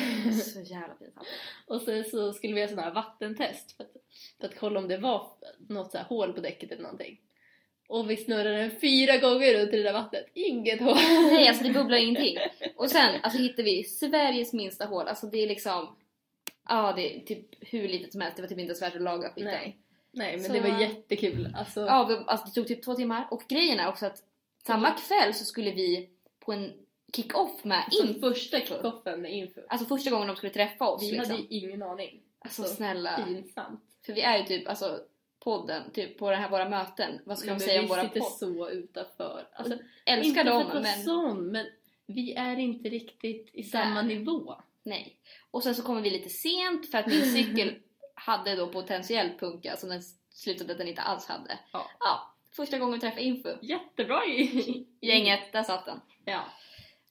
Så 0.43 0.61
jävla 0.65 0.95
pinsamt. 0.95 1.27
och 1.67 1.81
sen 1.83 2.05
så 2.05 2.33
skulle 2.33 2.55
vi 2.55 2.61
göra 2.61 2.71
sån 2.71 2.79
här 2.79 2.91
vattentest 2.95 3.77
för 3.77 3.85
att, 3.85 3.93
för 4.41 4.47
att 4.49 4.59
kolla 4.59 4.81
om 4.81 4.89
det 4.89 4.97
var 4.99 5.27
något 5.69 5.91
så 5.93 5.99
här 5.99 6.05
hål 6.05 6.33
på 6.33 6.41
däcket 6.41 6.73
eller 6.73 6.83
någonting. 6.83 7.21
Och 7.89 8.11
vi 8.11 8.17
snurrade 8.17 8.57
den 8.57 8.81
fyra 8.81 9.17
gånger 9.17 9.55
runt 9.55 9.73
i 9.73 9.77
det 9.77 9.83
där 9.83 9.93
vattnet. 9.93 10.27
Inget 10.35 10.81
hål! 10.81 10.95
Nej 11.33 11.49
alltså 11.49 11.65
det 11.65 11.71
bubblar 11.73 11.97
ingenting. 12.03 12.39
Och 12.77 12.91
sen 12.91 13.21
alltså 13.23 13.39
hittar 13.39 13.63
vi 13.63 13.85
Sveriges 13.85 14.53
minsta 14.53 14.85
hål. 14.85 15.09
Alltså 15.09 15.27
det 15.27 15.39
är 15.39 15.47
liksom 15.49 15.97
Ja 16.69 16.93
det 16.97 17.17
är 17.17 17.21
typ 17.21 17.47
hur 17.61 17.89
litet 17.89 18.13
som 18.13 18.21
helst. 18.21 18.37
Det 18.37 18.43
var 18.43 18.49
typ 18.49 18.59
inte 18.59 18.71
ens 18.71 18.83
värt 18.83 18.95
att 18.97 19.03
laga 19.03 19.29
skiten. 19.31 19.51
Nej. 19.51 19.77
Nej 20.13 20.37
men 20.37 20.45
Så- 20.47 20.53
det 20.53 20.61
var 20.61 20.81
jättekul. 20.81 21.55
Alltså, 21.59 21.81
Ja 21.81 22.05
vi, 22.05 22.15
alltså 22.27 22.47
det 22.47 22.53
tog 22.53 22.67
typ 22.69 22.83
två 22.85 22.95
timmar. 22.95 23.29
Och 23.31 23.43
grejen 23.49 23.81
är 23.81 23.89
också 23.89 24.07
att 24.07 24.23
samma 24.67 24.91
kväll 24.91 25.35
så 25.35 25.45
skulle 25.45 25.71
vi 25.71 26.09
på 26.41 26.53
en 26.53 26.73
kick-off 27.13 27.65
med 27.65 27.85
så 27.91 28.07
info. 28.07 28.21
första 28.21 28.61
kickoffen 28.61 29.23
med 29.23 29.33
info. 29.33 29.61
Alltså 29.69 29.87
första 29.87 30.11
gången 30.11 30.27
de 30.29 30.37
skulle 30.37 30.53
träffa 30.53 30.89
oss 30.89 31.03
Vi 31.03 31.13
liksom. 31.13 31.31
hade 31.31 31.43
ju 31.43 31.49
ingen 31.61 31.83
aning. 31.83 32.23
Alltså 32.39 32.65
snälla. 32.65 33.25
Pinsamt. 33.27 33.81
För 34.07 34.13
vi 34.13 34.21
är 34.21 34.39
ju 34.39 34.45
typ 34.45 34.69
alltså 34.69 35.01
podden, 35.41 35.91
typ 35.93 36.19
på 36.19 36.31
det 36.31 36.37
här 36.37 36.51
våra 36.51 36.69
möten. 36.69 37.21
Vad 37.25 37.39
ska 37.39 37.51
de 37.51 37.61
säga 37.61 37.81
om 37.81 37.85
vi 37.87 37.89
våra 37.91 38.03
sitter 38.03 38.21
podd? 38.21 38.33
så 38.33 38.71
utanför. 38.71 39.49
Alltså, 39.53 39.79
Älskar 40.05 40.41
inte 40.41 40.45
dem 40.45 40.83
men 40.83 41.03
sån, 41.05 41.47
men 41.53 41.67
vi 42.07 42.35
är 42.35 42.59
inte 42.59 42.89
riktigt 42.89 43.51
i 43.53 43.63
Där. 43.63 43.69
samma 43.69 44.03
nivå. 44.03 44.55
Nej. 44.83 45.17
Och 45.51 45.63
sen 45.63 45.75
så 45.75 45.83
kommer 45.83 46.01
vi 46.01 46.11
lite 46.11 46.29
sent 46.29 46.91
för 46.91 46.99
att 46.99 47.07
min 47.07 47.33
cykel 47.35 47.75
hade 48.15 48.57
då 48.57 48.69
potentiell 48.69 49.31
punka 49.39 49.77
som 49.77 49.89
den 49.89 50.03
slutade 50.31 50.73
att 50.73 50.79
den 50.79 50.89
inte 50.89 51.03
alls 51.03 51.27
hade. 51.27 51.59
Ja. 51.73 51.91
ja 52.01 52.35
första 52.57 52.79
gången 52.79 52.95
vi 52.95 53.01
träffade 53.01 53.23
Info. 53.23 53.49
Jättebra 53.63 54.27
i 54.27 54.87
Gänget, 55.01 55.53
där 55.53 55.63
satt 55.63 55.87
den. 55.87 56.01
Ja. 56.25 56.45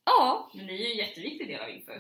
Ja, 0.08 0.52
Men 0.54 0.65
ni 0.65 0.74
är 0.74 0.78
ju 0.86 0.91
en 0.91 0.98
jätteviktig 0.98 1.48
del 1.48 1.62
av 1.62 1.70
Info. 1.70 1.91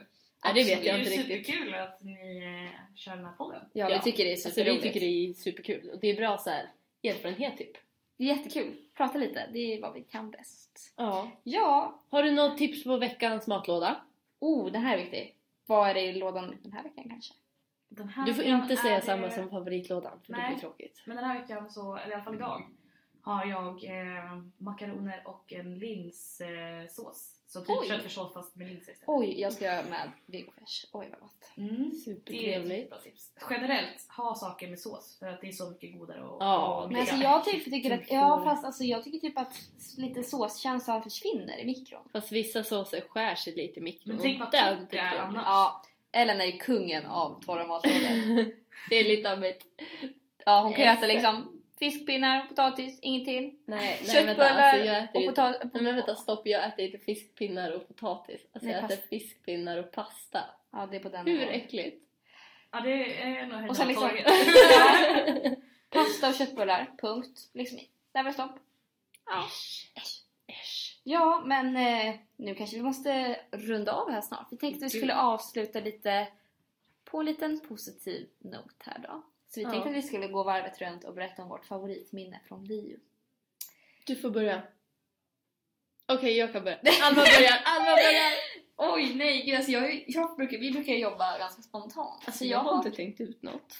ja, 0.43 0.53
det 0.53 0.63
vet 0.63 0.81
Det 0.81 0.87
jag 0.87 0.95
är 0.95 0.99
inte 0.99 1.11
ju 1.11 1.17
riktigt. 1.23 1.45
superkul 1.45 1.73
att 1.75 2.03
ni 2.03 2.37
eh, 2.37 2.95
kör 2.95 3.15
den 3.15 3.25
här 3.25 3.33
podden. 3.33 3.61
ja, 3.73 3.89
Ja. 3.89 3.95
vi 3.97 4.11
tycker 4.11 4.23
det 4.23 4.29
är 4.29 4.33
Alltså, 4.33 4.49
vi 4.49 4.53
superroligt. 4.55 4.83
tycker 4.83 4.99
det 4.99 5.05
är 5.29 5.33
superkul 5.33 5.89
och 5.89 5.99
det 5.99 6.07
är 6.07 6.15
bra 6.15 6.37
så 6.37 6.49
här, 6.49 6.69
erfarenhet 7.03 7.57
typ. 7.57 7.71
Det 8.17 8.23
är 8.23 8.27
jättekul. 8.37 8.75
Prata 8.97 9.17
lite, 9.17 9.49
det 9.53 9.59
är 9.59 9.81
vad 9.81 9.93
vi 9.93 10.01
kan 10.01 10.31
bäst. 10.31 10.93
Ja. 10.97 11.31
Ja, 11.43 11.99
Har 12.09 12.23
du 12.23 12.31
något 12.31 12.57
tips 12.57 12.83
på 12.83 12.97
veckans 12.97 13.47
matlåda? 13.47 14.01
oh 14.39 14.71
den 14.71 14.81
här 14.81 14.97
är 14.97 15.01
viktig. 15.01 15.35
Vad 15.65 15.89
är 15.89 15.93
det 15.93 16.01
i 16.01 16.13
lådan 16.13 16.57
den 16.63 16.71
här 16.71 16.83
veckan 16.83 17.09
kanske? 17.09 17.33
Den 17.89 18.09
här 18.09 18.25
Du 18.25 18.33
får 18.33 18.43
veckan 18.43 18.61
inte 18.61 18.73
är 18.73 18.77
säga 18.77 18.95
det- 18.99 19.05
samma 19.05 19.29
som 19.29 19.49
favoritlådan 19.49 20.19
för 20.25 20.33
det 20.33 20.39
Nej. 20.39 20.49
blir 20.51 20.59
tråkigt. 20.61 21.01
Men 21.05 21.15
den 21.15 21.25
här 21.25 21.41
veckan, 21.41 21.69
så, 21.69 21.95
eller 21.97 22.11
i 22.11 22.13
alla 22.13 22.23
fall 22.23 22.35
idag, 22.35 22.67
har 23.21 23.45
jag 23.45 23.83
eh, 23.83 24.37
makaroner 24.57 25.21
och 25.27 25.53
en 25.53 25.79
linssås. 25.79 26.41
Eh, 26.41 26.87
sås. 26.89 27.33
Så 27.47 27.61
typ 27.61 27.69
Oj. 27.79 27.87
köttfärssås 27.87 28.33
fast 28.33 28.55
med 28.55 28.67
linser 28.67 28.91
istället. 28.91 29.09
Oj, 29.19 29.41
jag 29.41 29.53
ska 29.53 29.65
göra 29.65 29.83
med 29.83 30.11
vegofresh. 30.25 30.85
Oj 30.91 31.07
vad 31.11 31.19
gott. 31.19 31.51
Mm. 31.57 31.75
Det 31.75 31.83
är 31.83 31.87
ett 31.89 32.03
Supertrevligt. 32.03 32.89
bra 32.89 32.99
tips. 32.99 33.31
Generellt, 33.49 34.07
ha 34.17 34.35
saker 34.35 34.67
med 34.67 34.79
sås 34.79 35.17
för 35.19 35.27
att 35.27 35.41
det 35.41 35.47
är 35.47 35.51
så 35.51 35.69
mycket 35.69 35.99
godare 35.99 36.23
och, 36.23 36.43
Ja, 36.43 36.83
och 36.83 36.91
Men 36.91 37.01
alltså 37.01 37.15
jag 37.15 37.45
typ 37.45 37.63
tycker 37.65 37.91
att, 37.93 38.11
ja 38.11 38.41
fast 38.43 38.65
alltså 38.65 38.83
jag 38.83 39.03
tycker 39.03 39.17
typ 39.19 39.37
att 39.37 39.53
lite 39.97 40.23
såskänslan 40.23 41.03
försvinner 41.03 41.57
i 41.59 41.65
mikron. 41.65 42.09
Fast 42.11 42.31
vissa 42.31 42.63
såser 42.63 43.01
skär 43.01 43.35
sig 43.35 43.55
lite 43.55 43.79
i 43.79 43.83
mikron. 43.83 44.15
Men 44.15 44.23
tänk 44.23 44.39
vad 44.39 44.51
det 44.51 44.97
är 44.97 45.17
annars. 45.17 45.43
Ja, 45.45 45.81
Ellen 46.11 46.41
är 46.41 46.45
ju 46.45 46.57
kungen 46.57 47.05
av 47.05 47.41
torra 47.45 47.67
matlådor. 47.67 48.45
Det 48.89 48.95
är 48.95 49.03
lite 49.03 49.31
av 49.33 49.43
ett... 49.43 49.63
Ja, 50.45 50.61
hon 50.61 50.73
kan 50.73 50.81
ju 50.85 50.89
äta 50.91 51.05
liksom 51.05 51.56
fiskpinnar, 51.79 52.47
potatis, 52.47 52.99
inget 53.01 53.25
till. 53.25 53.43
Nej, 53.43 53.55
nej 53.65 54.25
vänta. 54.25 54.43
Köttbullar 54.43 54.61
Alltså, 54.61 54.85
jag 54.85 55.03
äter 55.03 55.15
och 55.15 55.21
ju... 55.21 55.27
potatis. 55.27 55.69
Nej 55.73 55.83
men 55.83 55.95
vänta 55.95 56.15
stopp, 56.15 56.47
jag 56.47 56.65
äter 56.65 56.85
inte 56.85 56.97
fiskpinnar 56.97 57.71
och 57.71 57.87
potatis. 57.87 58.41
Alltså 58.53 58.69
Nej, 58.69 58.75
jag 58.81 58.91
äter 58.91 59.07
fiskpinnar 59.07 59.77
och 59.77 59.91
pasta. 59.91 60.43
Ja, 60.71 60.87
det 60.91 60.97
är 60.97 60.99
på 60.99 61.09
den 61.09 61.27
Hur 61.27 61.33
nivån. 61.39 61.53
äckligt? 61.53 62.03
Ja, 62.71 62.79
det 62.79 63.21
är 63.21 63.45
nog 63.45 63.51
höjden 63.53 63.69
Och 63.69 63.77
sen 63.77 63.87
liksom-. 63.87 64.09
Pasta 65.89 66.27
och 66.29 66.35
köttbullar, 66.35 66.91
punkt. 67.01 67.49
Liksom, 67.53 67.79
där 68.11 68.23
var 68.23 68.31
stopp. 68.31 68.59
Ja. 69.25 69.43
Äsch. 69.95 70.23
Äsch. 70.47 70.99
Ja, 71.03 71.43
men 71.45 71.75
eh, 71.77 72.15
nu 72.35 72.55
kanske 72.55 72.75
vi 72.77 72.83
måste 72.83 73.39
runda 73.51 73.91
av 73.91 74.11
här 74.11 74.21
snart. 74.21 74.47
Vi 74.51 74.57
tänkte 74.57 74.85
att 74.85 74.93
vi 74.93 74.97
skulle 74.97 75.15
avsluta 75.15 75.79
lite 75.79 76.27
på 77.05 77.19
en 77.19 77.25
liten 77.25 77.59
positiv 77.59 78.27
not 78.39 78.73
här 78.79 78.99
då. 78.99 79.23
Så 79.49 79.59
vi 79.59 79.63
Ja. 79.63 79.71
tänkte 79.71 79.89
att 79.89 79.95
vi 79.95 80.01
skulle 80.01 80.27
gå 80.27 80.43
varvet 80.43 80.81
runt 80.81 81.03
och 81.03 81.13
berätta 81.13 81.43
om 81.43 81.49
vårt 81.49 81.65
favoritminne 81.65 82.39
från 82.47 82.65
Rio. 82.65 82.97
Du 84.05 84.15
får 84.15 84.29
börja. 84.29 84.61
Okej, 86.05 86.37
jag 86.37 86.53
kan 86.53 86.63
börja. 86.63 86.77
Alma 87.03 87.15
börjar, 87.21 87.61
Alma 87.65 87.85
börjar! 87.95 88.33
Oj, 88.95 89.13
nej 89.15 89.45
gud 89.45 89.55
alltså 89.55 89.71
jag, 89.71 90.03
jag 90.07 90.35
brukar, 90.35 90.57
vi 90.57 90.71
brukar 90.71 90.93
jobba 90.93 91.37
ganska 91.37 91.61
spontant. 91.61 92.23
Alltså 92.25 92.45
jag 92.45 92.59
har 92.59 92.77
inte 92.77 92.91
tänkt 92.91 93.21
ut 93.21 93.41
något. 93.43 93.73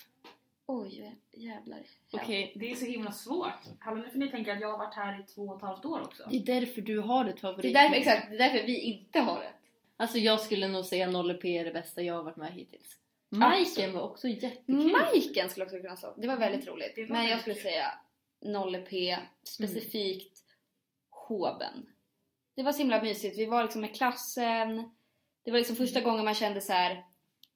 Oj, 0.66 1.16
jävlar. 1.32 1.80
Okej, 2.12 2.52
Det 2.56 2.72
är 2.72 2.76
så 2.76 2.86
himla 2.86 3.12
svårt. 3.12 3.54
Hallå, 3.80 4.02
nu 4.02 4.10
får 4.10 4.20
ni 4.20 4.28
tänka 4.32 4.54
att 4.54 4.62
jag 4.62 4.72
har 4.72 4.78
varit 4.78 4.96
här 4.96 5.20
i 5.20 5.24
två 5.24 5.42
och 5.42 5.56
ett 5.56 5.62
halvt 5.62 5.86
år 5.86 6.02
också. 6.02 6.24
det 6.32 6.36
är 6.38 6.60
därför 6.60 6.82
du 6.82 7.00
har 7.00 7.26
ett 7.26 7.36
Det 7.36 7.42
favorit. 7.42 7.66
är 7.66 7.74
därför, 7.74 7.96
exakt, 7.96 8.30
det 8.30 8.36
är 8.36 8.40
därför 8.40 8.68
vi 8.68 8.80
inte 8.82 9.20
har 9.20 9.40
det. 9.40 9.52
Alltså 9.98 10.18
jag 10.18 10.40
skulle 10.42 10.68
nog 10.68 10.86
säga 10.86 11.08
0P 11.08 11.46
är 11.60 11.66
det 11.66 11.72
bästa 11.72 12.02
jag 12.02 12.14
har 12.14 12.24
varit 12.24 12.38
med 12.38 12.54
hittills. 12.54 12.98
Majken 13.30 13.94
var 13.94 14.02
också 14.02 14.28
jättekul. 14.28 14.92
Majken 14.92 15.50
skulle 15.50 15.66
också 15.66 15.78
kunna 15.78 15.98
stå. 15.98 16.14
Det 16.18 16.28
var 16.28 16.38
väldigt 16.38 16.68
roligt. 16.68 16.98
Var 16.98 17.08
Men 17.08 17.28
jag 17.28 17.40
skulle 17.40 17.56
säga 17.56 17.94
0P, 18.46 19.18
specifikt 19.44 20.44
Hoben. 21.10 21.90
Det 22.56 22.64
var 22.64 22.72
så 22.72 22.80
himla 22.80 23.02
mysigt. 23.02 23.38
Vi 23.38 23.46
var 23.46 23.64
liksom 23.64 23.82
med 23.82 23.96
klassen. 23.96 24.92
Det 25.44 25.52
var 25.52 25.58
liksom 25.58 25.76
första 25.76 26.02
gången 26.02 26.26
man 26.26 26.34
kände 26.34 26.62
så 26.62 26.74
här: 26.74 27.06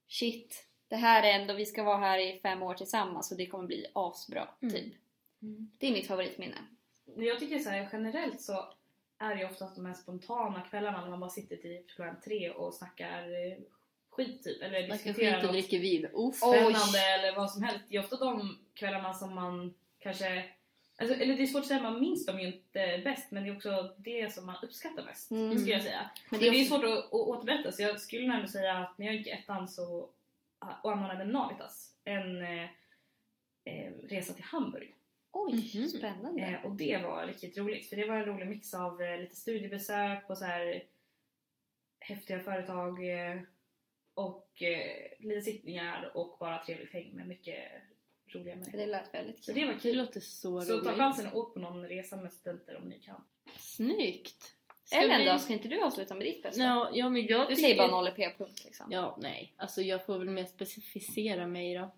shit, 0.07 0.67
det 0.87 0.95
här 0.95 1.23
är 1.23 1.39
ändå, 1.39 1.53
vi 1.53 1.65
ska 1.65 1.83
vara 1.83 1.97
här 1.97 2.19
i 2.19 2.39
fem 2.39 2.63
år 2.63 2.73
tillsammans 2.73 3.31
och 3.31 3.37
det 3.37 3.45
kommer 3.45 3.67
bli 3.67 3.85
asbra. 3.93 4.49
Mm. 4.61 4.75
Typ. 4.75 4.93
Det 5.77 5.87
är 5.87 5.91
mitt 5.91 6.07
favoritminne. 6.07 6.57
Jag 7.15 7.39
tycker 7.39 7.59
så 7.59 7.69
här, 7.69 7.89
generellt 7.91 8.41
så 8.41 8.73
är 9.17 9.35
det 9.35 9.41
ju 9.41 9.47
oftast 9.47 9.75
de 9.75 9.85
här 9.85 9.93
spontana 9.93 10.61
kvällarna 10.61 11.01
när 11.01 11.09
man 11.09 11.19
bara 11.19 11.29
sitter 11.29 11.57
till 11.57 11.83
klockan 11.87 12.21
tre 12.21 12.51
och 12.51 12.73
snackar 12.73 13.29
skit 14.11 14.43
typ. 14.43 14.61
Eller 14.61 14.83
och 14.83 15.41
något 15.43 15.51
dricka 15.51 15.77
vin. 15.77 16.07
Uff. 16.13 16.35
spännande 16.35 16.99
eller 17.19 17.35
vad 17.35 17.51
som 17.51 17.63
helst. 17.63 17.81
Det 17.89 17.95
är 17.95 17.99
ofta 17.99 18.15
de 18.17 18.57
kvällarna 18.73 19.13
som 19.13 19.35
man 19.35 19.73
kanske... 19.99 20.45
Alltså, 20.97 21.15
eller 21.15 21.35
det 21.35 21.43
är 21.43 21.47
svårt 21.47 21.61
att 21.61 21.67
säga, 21.67 21.81
man 21.81 21.99
minns 21.99 22.25
dem 22.25 22.39
ju 22.39 22.47
inte 22.47 23.01
bäst 23.03 23.31
men 23.31 23.43
det 23.43 23.49
är 23.49 23.55
också 23.55 23.95
det 23.97 24.33
som 24.33 24.45
man 24.45 24.55
uppskattar 24.63 25.03
mest. 25.05 25.31
Mm. 25.31 25.49
Det 25.49 25.57
skulle 25.59 25.73
jag 25.73 25.83
säga. 25.83 26.01
Men 26.01 26.11
Men 26.29 26.39
det 26.39 26.47
är 26.47 26.51
det 26.51 26.61
är 26.61 26.65
svårt 26.65 26.83
att, 26.83 26.91
att 27.05 27.13
återberätta 27.13 27.71
så 27.71 27.81
jag 27.81 28.01
skulle 28.01 28.27
nog 28.27 28.35
ändå 28.35 28.47
säga 28.47 28.77
att 28.77 28.97
när 28.97 29.05
jag 29.05 29.15
gick 29.15 29.27
i 29.27 29.29
ettan 29.29 29.67
så 29.67 30.09
och 30.83 30.91
anordnade 30.91 31.25
Navitas 31.25 31.95
en 32.03 32.41
eh, 32.41 32.63
eh, 33.65 33.91
resa 34.09 34.33
till 34.33 34.43
Hamburg. 34.43 34.95
Oj, 35.31 35.71
Mhm. 35.75 35.87
spännande. 35.87 36.41
Eh, 36.41 36.65
och 36.65 36.71
det 36.75 36.97
var 37.03 37.27
riktigt 37.27 37.57
roligt 37.57 37.89
för 37.89 37.95
det 37.95 38.07
var 38.07 38.15
en 38.15 38.25
rolig 38.25 38.47
mix 38.47 38.73
av 38.73 39.01
eh, 39.01 39.19
lite 39.19 39.35
studiebesök 39.35 40.27
på 40.27 40.35
så 40.35 40.45
här 40.45 40.83
häftiga 41.99 42.39
företag 42.39 43.09
eh, 43.09 43.41
och 44.13 44.61
eh, 44.61 45.11
lite 45.19 45.41
sittningar 45.41 46.11
och 46.17 46.37
bara 46.39 46.63
trevligt 46.63 46.93
häng 46.93 47.15
med 47.15 47.27
mycket 47.27 47.63
roliga 48.27 48.55
människor. 48.55 48.77
Det 48.77 48.85
lät 48.85 49.13
väldigt 49.13 49.43
Så 49.43 49.53
kul. 49.53 49.61
det 49.61 49.67
var 49.67 49.73
Det 49.73 49.79
kul. 49.79 49.97
låter 49.97 50.19
så, 50.19 50.61
Så 50.61 50.67
ta 50.67 50.73
roligt. 50.89 50.97
chansen 50.99 51.27
och 51.31 51.37
åk 51.39 51.53
på 51.53 51.59
någon 51.59 51.87
resa 51.87 52.15
med 52.15 52.33
studenter 52.33 52.77
om 52.77 52.83
ni 52.89 52.99
kan. 52.99 53.23
Snyggt! 53.57 54.55
Ska 54.83 54.97
Ellen 54.97 55.19
vi- 55.19 55.25
då, 55.25 55.37
ska 55.39 55.53
inte 55.53 55.67
du 55.67 55.81
avsluta 55.83 56.15
med 56.15 56.25
ditt 56.25 56.43
bästa? 56.43 56.61
Ja, 56.63 56.89
ja 56.93 57.09
men 57.09 57.25
jag 57.25 57.41
Du 57.41 57.55
tycker... 57.55 57.61
säger 57.67 57.77
bara 57.87 58.01
0P 58.11 58.37
punkt 58.37 58.61
liksom. 58.65 58.91
Ja, 58.91 59.17
nej. 59.21 59.53
Alltså 59.57 59.81
jag 59.81 60.05
får 60.05 60.19
väl 60.19 60.29
mer 60.29 60.45
specificera 60.45 61.47
mig 61.47 61.75
då. 61.75 61.91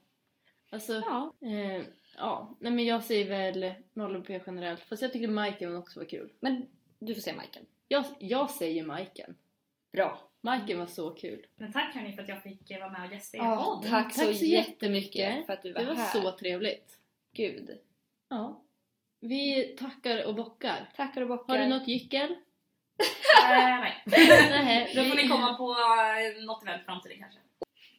Alltså, 0.69 0.93
Ja. 0.93 1.33
eh, 1.41 1.83
ja. 2.17 2.57
Nej 2.59 2.71
men 2.71 2.85
jag 2.85 3.03
säger 3.03 3.29
väl 3.29 3.73
0P 3.93 4.39
generellt. 4.45 4.79
Fast 4.81 5.01
jag 5.01 5.13
tycker 5.13 5.27
Majken 5.27 5.75
också 5.75 5.99
var 5.99 6.05
kul. 6.07 6.33
Men 6.39 6.65
du 6.99 7.13
får 7.15 7.21
säga 7.21 7.35
Majken. 7.35 7.65
Jag, 7.87 8.05
jag 8.19 8.49
säger 8.51 8.83
Majken. 8.83 9.35
Bra. 9.91 10.29
Majken 10.45 10.79
var 10.79 10.85
så 10.85 11.09
kul. 11.09 11.45
Men 11.55 11.73
tack 11.73 11.95
hörni 11.95 12.13
för 12.13 12.21
att 12.23 12.29
jag 12.29 12.43
fick 12.43 12.71
eh, 12.71 12.79
vara 12.79 12.89
med 12.91 13.07
och 13.07 13.13
gästa 13.13 13.37
er 13.37 13.41
Ja, 13.41 13.55
podd. 13.81 13.89
tack, 13.91 14.03
Tack 14.15 14.25
så 14.27 14.33
så 14.33 14.45
jättemycket 14.45 15.45
för 15.45 15.53
att 15.53 15.63
du 15.63 15.73
var, 15.73 15.81
Det 15.81 15.87
var 15.87 15.95
här. 15.95 16.21
så 16.21 16.31
trevligt. 16.31 16.97
Gud. 17.33 17.77
Ja. 18.29 18.61
Vi 19.19 19.63
tackar 19.79 20.25
och 20.25 20.35
bockar. 20.35 20.89
Tackar 20.95 21.21
och 21.21 21.27
bockar. 21.27 21.53
Har 21.57 21.63
du 21.63 21.69
något 21.69 21.87
gyckel? 21.87 22.31
Eh, 22.31 22.37
nej. 23.49 24.03
Nej. 24.05 24.93
Då 24.95 25.03
får 25.03 25.15
ni 25.15 25.27
komma 25.27 25.53
på 25.53 25.71
eh, 25.71 26.43
något 26.45 26.63
event 26.63 26.85
fram 26.85 27.01
till 27.01 27.11
det 27.11 27.17
kanske. 27.17 27.39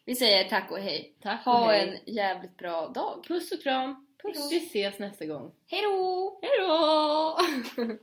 Vi 0.04 0.14
säger 0.14 0.48
tack 0.48 0.70
och 0.70 0.78
hej. 0.78 1.14
Tack 1.22 1.46
och 1.46 1.52
Ha 1.52 1.72
hej. 1.72 2.02
en 2.06 2.14
jävligt 2.14 2.56
bra 2.56 2.88
dag. 2.88 3.24
Puss 3.28 3.52
och 3.52 3.62
kram. 3.62 4.06
Puss. 4.22 4.52
Vi 4.52 4.56
ses 4.56 4.98
nästa 4.98 5.26
gång. 5.26 5.52
Hej 5.66 5.82
då! 5.82 6.38
Hej 6.42 6.50
då! 6.60 7.38